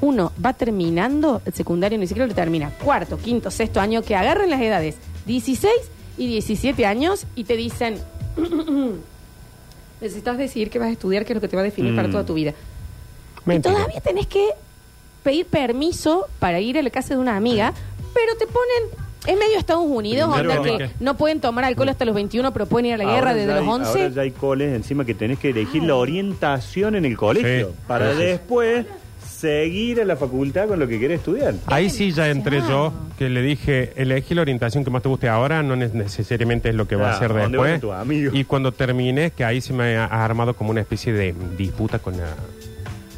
Uno 0.00 0.32
va 0.44 0.52
terminando 0.54 1.40
el 1.44 1.52
secundario, 1.52 1.96
ni 1.98 2.06
siquiera 2.08 2.26
lo 2.26 2.34
termina, 2.34 2.70
cuarto, 2.70 3.18
quinto, 3.18 3.50
sexto 3.52 3.80
año, 3.80 4.02
que 4.02 4.16
agarran 4.16 4.50
las 4.50 4.60
edades 4.60 4.96
16 5.26 5.72
y 6.18 6.26
17 6.26 6.84
años 6.86 7.26
y 7.36 7.44
te 7.44 7.56
dicen, 7.56 7.98
necesitas 10.02 10.36
decidir 10.36 10.68
qué 10.70 10.78
vas 10.78 10.88
a 10.88 10.92
estudiar, 10.92 11.24
qué 11.24 11.32
es 11.32 11.34
lo 11.36 11.40
que 11.40 11.48
te 11.48 11.56
va 11.56 11.62
a 11.62 11.64
definir 11.64 11.92
Mm. 11.92 11.96
para 11.96 12.10
toda 12.10 12.26
tu 12.26 12.34
vida. 12.34 12.52
Mentira. 13.44 13.72
Y 13.72 13.76
todavía 13.76 14.00
tenés 14.00 14.26
que 14.26 14.48
pedir 15.22 15.46
permiso 15.46 16.26
para 16.38 16.60
ir 16.60 16.76
a 16.78 16.82
la 16.82 16.90
casa 16.90 17.14
de 17.14 17.20
una 17.20 17.36
amiga, 17.36 17.72
pero 18.14 18.34
te 18.36 18.46
ponen. 18.46 19.02
Es 19.24 19.38
medio 19.38 19.56
Estados 19.56 19.84
Unidos, 19.86 20.28
Primero 20.34 20.60
onda 20.62 20.78
que 20.78 20.90
no 20.98 21.16
pueden 21.16 21.40
tomar 21.40 21.64
alcohol 21.64 21.88
hasta 21.88 22.04
los 22.04 22.12
21, 22.14 22.52
pero 22.52 22.66
pueden 22.66 22.86
ir 22.86 22.94
a 22.94 22.96
la 22.98 23.04
guerra 23.04 23.18
Ahora 23.30 23.34
desde 23.34 23.46
ya 23.48 23.54
los 23.54 23.62
hay- 23.62 23.68
11. 23.68 24.02
Ahora 24.02 24.08
ya 24.14 24.22
hay 24.22 24.30
coles 24.32 24.74
encima 24.74 25.04
que 25.04 25.14
tenés 25.14 25.38
que 25.38 25.50
elegir 25.50 25.84
la 25.84 25.94
orientación 25.94 26.96
en 26.96 27.04
el 27.04 27.16
colegio. 27.16 27.68
Sí, 27.68 27.74
para 27.86 28.10
sí, 28.12 28.16
sí. 28.18 28.22
después 28.24 28.84
seguir 29.42 30.00
a 30.00 30.04
la 30.04 30.16
facultad 30.16 30.68
con 30.68 30.78
lo 30.78 30.86
que 30.88 30.98
querés 30.98 31.18
estudiar. 31.18 31.54
Ahí 31.66 31.90
sí 31.90 32.12
ya 32.12 32.28
entré 32.30 32.60
yo, 32.60 32.90
Claro. 32.92 32.92
que 33.18 33.28
le 33.28 33.42
dije, 33.42 33.92
elegí 33.96 34.34
la 34.34 34.42
orientación 34.42 34.84
que 34.84 34.90
más 34.90 35.02
te 35.02 35.08
guste 35.08 35.28
ahora, 35.28 35.62
no 35.62 35.74
ne- 35.76 35.88
necesariamente 35.92 36.68
es 36.70 36.74
lo 36.74 36.86
que 36.88 36.96
va 36.96 37.10
a 37.10 37.16
hacer 37.16 37.28
¿dónde 37.28 37.48
después. 37.48 37.70
van 37.72 37.80
tus 37.80 37.92
amigos? 37.92 38.34
Y 38.34 38.44
cuando 38.44 38.72
terminé, 38.72 39.30
que 39.32 39.44
ahí 39.44 39.60
se 39.60 39.72
me 39.72 39.96
ha 39.96 40.04
ha 40.06 40.24
armado 40.24 40.54
como 40.54 40.70
una 40.70 40.80
especie 40.80 41.12
de 41.12 41.34
disputa 41.58 41.98
con 41.98 42.16
la, 42.16 42.26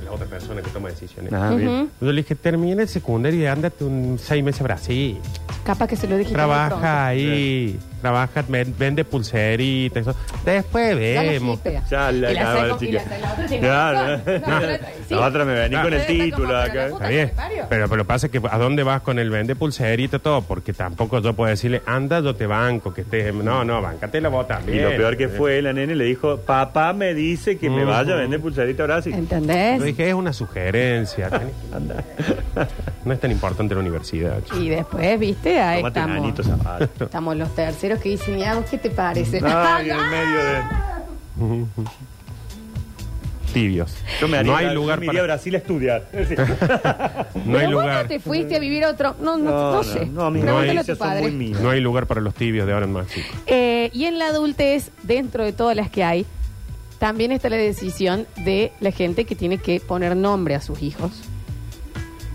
la 0.04 0.12
otra 0.12 0.26
persona 0.26 0.62
que 0.62 0.70
toma 0.70 0.88
decisiones. 0.88 1.32
Ah, 1.32 1.54
bien. 1.54 1.88
Yo 2.00 2.12
le 2.12 2.22
dije, 2.22 2.34
termina 2.34 2.82
el 2.82 2.88
secundario 2.88 3.40
y 3.40 3.46
ándate 3.46 3.84
un 3.84 4.18
seis 4.18 4.42
meses 4.42 4.60
a 4.60 4.64
Brasil. 4.64 5.18
Capaz 5.64 5.86
que 5.88 5.96
se 5.96 6.06
lo 6.06 6.14
pronto. 6.16 6.32
Trabaja 6.32 7.06
ahí, 7.06 7.78
trabaja, 8.04 8.44
ven- 8.46 8.74
vende 8.78 9.02
pulseritas. 9.04 10.06
eso. 10.06 10.14
Después 10.44 10.94
vemos. 10.96 11.58
Ya 11.90 12.12
la 12.12 12.30
y 12.30 12.34
la, 12.34 12.40
acaba 12.42 12.64
seco- 12.66 12.78
de 12.78 12.86
y 12.86 12.92
la, 12.92 13.02
chica. 13.02 13.18
la 13.18 13.32
otra 13.32 13.46
tiene 13.46 13.66
Claro. 13.66 13.98
razón. 13.98 14.42
No, 14.46 14.48
No. 14.54 14.60
pero- 14.60 14.84
sí. 15.08 15.14
La 15.14 15.26
otra 15.26 15.44
me 15.46 15.54
vení 15.54 15.76
con 15.76 15.86
el 15.86 15.94
Está 15.94 16.12
como, 16.12 16.24
título 16.24 16.48
pero 16.48 16.52
la 16.58 16.64
acá. 16.64 16.84
puta 16.88 16.94
Está 16.96 17.08
bien. 17.08 17.28
que 17.28 17.34
parió. 17.34 17.66
Pero, 17.70 17.88
pero 17.88 17.96
lo 17.96 18.04
que 18.04 18.08
pasa 18.08 18.26
es 18.26 18.32
que 18.32 18.40
¿a 18.50 18.58
dónde 18.58 18.82
vas 18.82 19.00
con 19.00 19.18
el 19.18 19.30
vende 19.30 19.56
pulserita 19.56 20.18
todo? 20.18 20.42
Porque 20.42 20.72
tampoco 20.74 21.20
yo 21.20 21.32
puedo 21.32 21.48
decirle, 21.48 21.80
anda, 21.86 22.20
yo 22.20 22.34
te 22.34 22.46
banco, 22.46 22.92
que 22.92 23.00
estés... 23.00 23.32
No, 23.34 23.64
no, 23.64 23.80
bancate 23.80 24.20
la 24.20 24.28
bota 24.28 24.60
Y 24.66 24.78
lo 24.80 24.90
peor 24.90 25.16
que 25.16 25.28
fue, 25.28 25.62
la 25.62 25.72
nene 25.72 25.94
le 25.94 26.04
dijo, 26.04 26.36
papá 26.38 26.92
me 26.92 27.14
dice 27.14 27.56
que 27.56 27.70
me 27.70 27.84
vaya 27.84 28.12
a 28.12 28.16
vender 28.16 28.40
pulsarita 28.40 28.82
ahora 28.82 29.00
sí. 29.00 29.10
¿Entendés? 29.12 29.78
Yo 29.78 29.84
dije, 29.84 30.08
es 30.08 30.14
una 30.14 30.32
sugerencia. 30.34 31.30
Anda. 31.74 32.04
No 33.04 33.12
es 33.12 33.20
tan 33.20 33.30
importante 33.30 33.74
la 33.74 33.80
universidad. 33.80 34.42
chico. 34.44 34.58
Y 34.58 34.68
después, 34.70 35.18
viste, 35.20 35.60
ahí 35.60 35.78
Tomate 35.82 35.98
estamos. 36.00 36.20
nanito 36.22 36.42
zapato. 36.42 37.04
Estamos 37.04 37.36
los 37.36 37.54
terceros 37.54 38.00
que 38.00 38.08
dicen, 38.10 38.38
¿y 38.38 38.44
a 38.44 38.54
vos 38.54 38.64
qué 38.70 38.78
te 38.78 38.90
parece? 38.90 39.40
Ay, 39.44 39.90
en 39.90 40.10
medio 40.10 40.44
de... 40.44 41.64
Tibios. 43.52 43.94
Yo 44.20 44.26
me 44.26 44.38
haría, 44.38 44.50
no 44.50 44.56
hay 44.58 44.66
yo 44.66 44.74
lugar 44.74 44.98
me 44.98 45.06
iría 45.06 45.20
a 45.20 45.22
para... 45.22 45.34
Brasil 45.34 45.54
a 45.54 45.58
estudiar. 45.58 46.08
No 47.44 47.58
hay 47.58 47.66
Pero 47.66 47.76
vos 47.76 47.84
lugar. 47.84 48.02
no 48.04 48.08
te 48.08 48.18
fuiste 48.20 48.56
a 48.56 48.58
vivir 48.58 48.84
a 48.84 48.90
otro. 48.90 49.14
No, 49.20 49.36
no, 49.36 49.72
no, 49.74 49.82
sé. 49.84 50.06
No, 50.06 50.30
mis 50.30 50.42
No 50.44 50.58
hay- 50.58 50.70
Pregúntale 50.70 50.70
a 50.70 50.72
tu 50.72 50.74
noticias 50.74 50.98
son 50.98 51.08
padre. 51.08 51.22
muy 51.22 51.30
mías. 51.32 51.60
No 51.60 51.70
hay 51.70 51.80
lugar 51.80 52.06
para 52.06 52.20
los 52.20 52.34
tibios 52.34 52.66
de 52.66 52.72
ahora 52.72 52.86
en 52.86 52.92
más, 52.94 53.06
chicos. 53.08 53.30
Eh, 53.46 53.90
y 53.92 54.06
en 54.06 54.18
la 54.18 54.26
adultez, 54.28 54.90
dentro 55.04 55.44
de 55.44 55.52
todas 55.52 55.76
las 55.76 55.88
que 55.90 56.02
hay, 56.02 56.26
también 56.98 57.30
está 57.32 57.48
la 57.50 57.56
decisión 57.56 58.26
de 58.44 58.72
la 58.80 58.90
gente 58.90 59.24
que 59.24 59.36
tiene 59.36 59.58
que 59.58 59.78
poner 59.78 60.16
nombre 60.16 60.54
a 60.56 60.60
sus 60.60 60.82
hijos. 60.82 61.12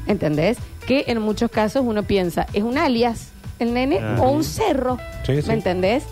¿Entendés? 0.10 0.58
Que 0.86 1.06
en 1.08 1.22
muchos 1.22 1.50
casos 1.50 1.84
uno 1.86 2.04
piensa, 2.04 2.46
es 2.52 2.64
un 2.64 2.78
alias, 2.78 3.30
el 3.60 3.74
nene, 3.74 4.00
Ah. 4.02 4.18
o 4.22 4.32
un 4.32 4.44
cerro. 4.44 4.98
Sí, 5.26 5.42
sí. 5.42 5.48
¿Me 5.48 5.54
entendés? 5.54 6.04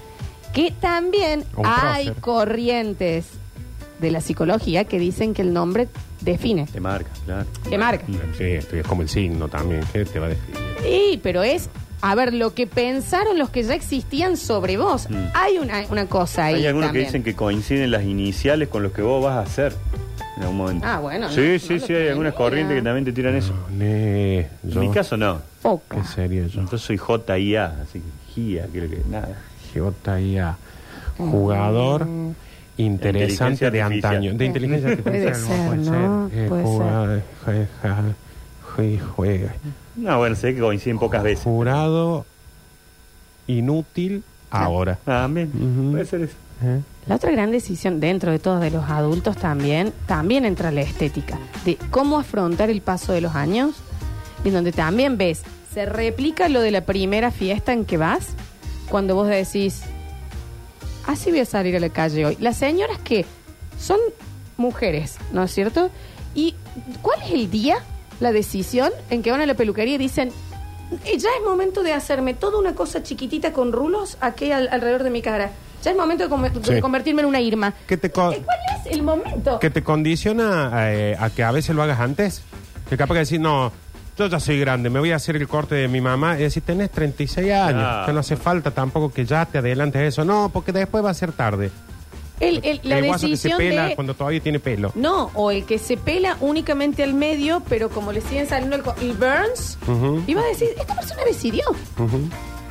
Que 0.53 0.71
también 0.71 1.43
O 1.55 1.61
un 1.61 1.65
hay 1.67 2.05
prócer. 2.05 2.21
corrientes 2.21 3.25
de 3.99 4.11
la 4.11 4.21
psicología 4.21 4.85
que 4.85 4.99
dicen 4.99 5.33
que 5.33 5.41
el 5.41 5.51
nombre 5.53 5.87
define, 6.21 6.67
Te 6.71 6.79
marca, 6.79 7.09
claro. 7.25 7.45
que 7.69 7.77
marca. 7.77 8.05
Sí, 8.37 8.43
esto 8.43 8.75
es 8.75 8.85
como 8.87 9.01
el 9.01 9.09
signo 9.09 9.47
también. 9.49 9.81
¿Qué 9.91 10.05
te 10.05 10.19
va 10.19 10.27
a 10.27 10.29
decir? 10.29 10.43
Sí, 10.83 11.19
pero 11.23 11.41
es, 11.43 11.69
a 12.01 12.13
ver, 12.15 12.33
lo 12.33 12.53
que 12.53 12.67
pensaron 12.67 13.39
los 13.39 13.49
que 13.49 13.63
ya 13.63 13.73
existían 13.73 14.37
sobre 14.37 14.77
vos. 14.77 15.09
Mm. 15.09 15.15
Hay 15.33 15.57
una, 15.57 15.83
una 15.89 16.05
cosa 16.05 16.45
ahí. 16.45 16.55
Hay 16.55 16.67
algunos 16.67 16.89
también. 16.89 17.05
que 17.05 17.07
dicen 17.09 17.23
que 17.23 17.35
coinciden 17.35 17.89
las 17.91 18.03
iniciales 18.03 18.67
con 18.69 18.83
los 18.83 18.91
que 18.91 19.01
vos 19.01 19.23
vas 19.23 19.35
a 19.37 19.41
hacer 19.41 19.73
en 20.37 20.41
algún 20.43 20.57
momento. 20.57 20.85
Ah, 20.87 20.99
bueno, 20.99 21.29
Sí, 21.29 21.35
no, 21.53 21.59
sí, 21.59 21.73
no 21.79 21.85
sí, 21.87 21.93
hay 21.93 22.07
algunas 22.09 22.33
corrientes 22.33 22.75
que 22.77 22.81
también 22.81 23.05
te 23.05 23.11
tiran 23.11 23.35
eso. 23.35 23.53
Ne, 23.75 24.39
En 24.39 24.49
yo- 24.69 24.79
mi 24.81 24.89
caso 24.91 25.17
no. 25.17 25.41
Poca. 25.61 25.97
¿Qué 25.97 26.03
sería 26.07 26.45
yo? 26.47 26.61
Entonces 26.61 26.81
soy 26.85 26.97
JIA, 26.97 27.65
así 27.83 27.99
que 27.99 28.33
GIA, 28.33 28.67
creo 28.71 28.89
que 28.89 29.01
nada. 29.09 29.29
JIA. 29.73 30.55
Jugador 31.17 32.07
interesante 32.77 33.65
Inteligencia 33.65 33.71
de 33.71 33.81
artificial. 33.81 34.15
antaño. 34.15 34.33
De 34.37 34.45
inteligencia 34.45 34.97
Puede 34.97 35.27
artificial. 35.27 35.49
juega. 39.15 39.55
No, 39.95 40.17
bueno, 40.19 40.35
sé 40.35 40.53
que 40.53 40.61
coinciden 40.61 40.99
pocas 40.99 41.23
veces. 41.23 41.43
Jurado 41.43 42.25
inútil 43.47 44.23
ahora. 44.51 44.99
Ah, 45.07 45.27
bien, 45.29 45.49
Ujú. 45.53 45.91
puede 45.91 46.05
ser 46.05 46.21
eso. 46.21 46.35
¿Eh? 46.63 46.81
La 47.07 47.15
otra 47.15 47.31
gran 47.31 47.51
decisión 47.51 47.99
dentro 47.99 48.31
de 48.31 48.39
todos 48.39 48.59
de 48.59 48.69
los 48.71 48.89
adultos 48.89 49.37
también, 49.37 49.93
también 50.07 50.43
entra 50.45 50.71
la 50.71 50.81
estética, 50.81 51.39
de 51.63 51.77
cómo 51.89 52.19
afrontar 52.19 52.69
el 52.69 52.81
paso 52.81 53.13
de 53.13 53.21
los 53.21 53.33
años, 53.35 53.75
y 54.43 54.49
donde 54.49 54.71
también 54.73 55.17
ves, 55.17 55.41
se 55.73 55.85
replica 55.85 56.49
lo 56.49 56.59
de 56.59 56.71
la 56.71 56.81
primera 56.81 57.31
fiesta 57.31 57.71
en 57.71 57.85
que 57.85 57.97
vas, 57.97 58.27
cuando 58.89 59.15
vos 59.15 59.27
decís, 59.29 59.81
así 61.05 61.29
voy 61.31 61.39
a 61.41 61.45
salir 61.45 61.75
a 61.77 61.79
la 61.79 61.89
calle 61.89 62.25
hoy. 62.25 62.37
Las 62.41 62.57
señoras 62.57 62.97
que 62.99 63.25
son 63.79 63.99
mujeres, 64.57 65.17
¿no 65.31 65.43
es 65.43 65.51
cierto? 65.53 65.89
¿Y 66.35 66.55
cuál 67.01 67.21
es 67.23 67.31
el 67.31 67.49
día, 67.49 67.77
la 68.19 68.31
decisión 68.33 68.91
en 69.09 69.21
que 69.23 69.31
van 69.31 69.39
a 69.41 69.45
la 69.45 69.53
peluquería 69.53 69.95
y 69.95 69.97
dicen, 69.97 70.31
"Eh, 71.05 71.17
ya 71.17 71.29
es 71.37 71.43
momento 71.45 71.83
de 71.83 71.93
hacerme 71.93 72.33
toda 72.33 72.59
una 72.59 72.75
cosa 72.75 73.01
chiquitita 73.03 73.53
con 73.53 73.71
rulos 73.71 74.17
aquí 74.19 74.51
al- 74.51 74.67
alrededor 74.71 75.03
de 75.03 75.09
mi 75.09 75.21
cara? 75.21 75.51
Ya 75.87 75.91
es 75.91 75.97
momento 75.97 76.25
de, 76.25 76.29
come- 76.29 76.49
de 76.49 76.75
Sí. 76.75 76.81
convertirme 76.81 77.21
en 77.21 77.29
una 77.29 77.39
Irma. 77.39 77.73
¿Qué 77.87 77.95
te 77.95 78.09
co- 78.11 78.33
Eh, 78.33 78.41
¿Cuál 78.43 78.57
es 78.85 78.91
el 78.93 79.03
momento? 79.03 79.57
que 79.59 79.69
te 79.69 79.83
condiciona 79.83 80.69
eh, 80.91 81.15
a 81.17 81.29
que 81.29 81.43
a 81.45 81.51
veces 81.51 81.73
lo 81.73 81.81
hagas 81.81 82.01
antes. 82.01 82.41
Que 82.89 82.97
capaz 82.97 83.13
que 83.13 83.19
decir, 83.19 83.39
no, 83.39 83.71
yo 84.17 84.27
ya 84.27 84.41
soy 84.41 84.59
grande, 84.59 84.89
me 84.89 84.99
voy 84.99 85.13
a 85.13 85.15
hacer 85.15 85.37
el 85.37 85.47
corte 85.47 85.75
de 85.75 85.87
mi 85.87 86.01
mamá. 86.01 86.37
Y 86.37 86.41
decir, 86.43 86.61
tenés 86.65 86.89
36 86.91 87.53
años, 87.53 87.83
Ah. 87.85 88.03
que 88.05 88.11
no 88.11 88.19
hace 88.19 88.35
falta 88.35 88.71
tampoco 88.71 89.13
que 89.13 89.23
ya 89.25 89.45
te 89.45 89.59
adelantes 89.59 90.01
eso. 90.01 90.25
No, 90.25 90.49
porque 90.51 90.73
después 90.73 91.05
va 91.05 91.11
a 91.11 91.13
ser 91.13 91.31
tarde. 91.31 91.71
El- 92.41 92.59
el- 92.65 92.81
la 92.83 92.99
guaso 93.01 93.27
que 93.27 93.37
se 93.37 93.47
decisión 93.47 93.57
pela 93.57 93.83
de- 93.85 93.95
cuando 93.95 94.13
todavía 94.13 94.41
tiene 94.41 94.59
pelo. 94.59 94.91
No, 94.93 95.31
o 95.35 95.51
el 95.51 95.63
que 95.65 95.79
se 95.79 95.95
pela 95.95 96.35
únicamente 96.41 97.01
al 97.01 97.13
medio, 97.13 97.63
pero 97.69 97.87
como 97.89 98.11
le 98.11 98.19
siguen 98.19 98.45
saliendo 98.47 98.75
el, 98.75 98.83
co- 98.83 98.93
el 99.01 99.13
Burns, 99.13 99.77
Ujú. 99.87 100.21
iba 100.27 100.41
a 100.41 100.45
decir, 100.47 100.67
esta 100.77 100.95
persona 100.95 101.21
decidió. 101.25 101.63
Ujú. 101.97 102.29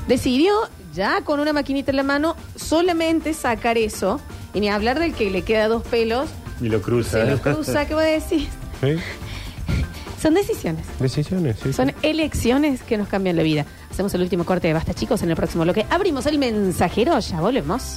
Decidió, 0.08 0.52
ya 0.94 1.20
con 1.22 1.40
una 1.40 1.52
maquinita 1.52 1.90
en 1.90 1.96
la 1.96 2.02
mano, 2.02 2.36
solamente 2.56 3.34
sacar 3.34 3.76
eso, 3.78 4.20
y 4.54 4.60
ni 4.60 4.68
hablar 4.68 4.98
del 4.98 5.12
que 5.14 5.30
le 5.30 5.42
queda 5.42 5.68
dos 5.68 5.82
pelos, 5.82 6.28
Y 6.60 6.68
lo 6.68 6.80
cruza. 6.80 7.24
se 7.24 7.30
lo 7.30 7.38
cruza, 7.38 7.86
¿qué 7.86 7.94
va 7.94 8.02
a 8.02 8.06
decir? 8.06 8.46
¿Sí? 8.80 8.96
Son 10.22 10.32
decisiones. 10.34 10.86
Decisiones, 10.98 11.56
sí. 11.62 11.72
Son 11.72 11.92
elecciones 12.02 12.82
que 12.82 12.96
nos 12.96 13.08
cambian 13.08 13.36
la 13.36 13.42
vida. 13.42 13.66
Hacemos 13.90 14.12
el 14.14 14.22
último 14.22 14.44
corte 14.44 14.68
de 14.68 14.74
basta, 14.74 14.94
chicos. 14.94 15.22
En 15.22 15.30
el 15.30 15.36
próximo 15.36 15.64
bloque 15.64 15.86
abrimos 15.90 16.26
el 16.26 16.38
mensajero. 16.38 17.18
Ya 17.18 17.40
volvemos. 17.40 17.94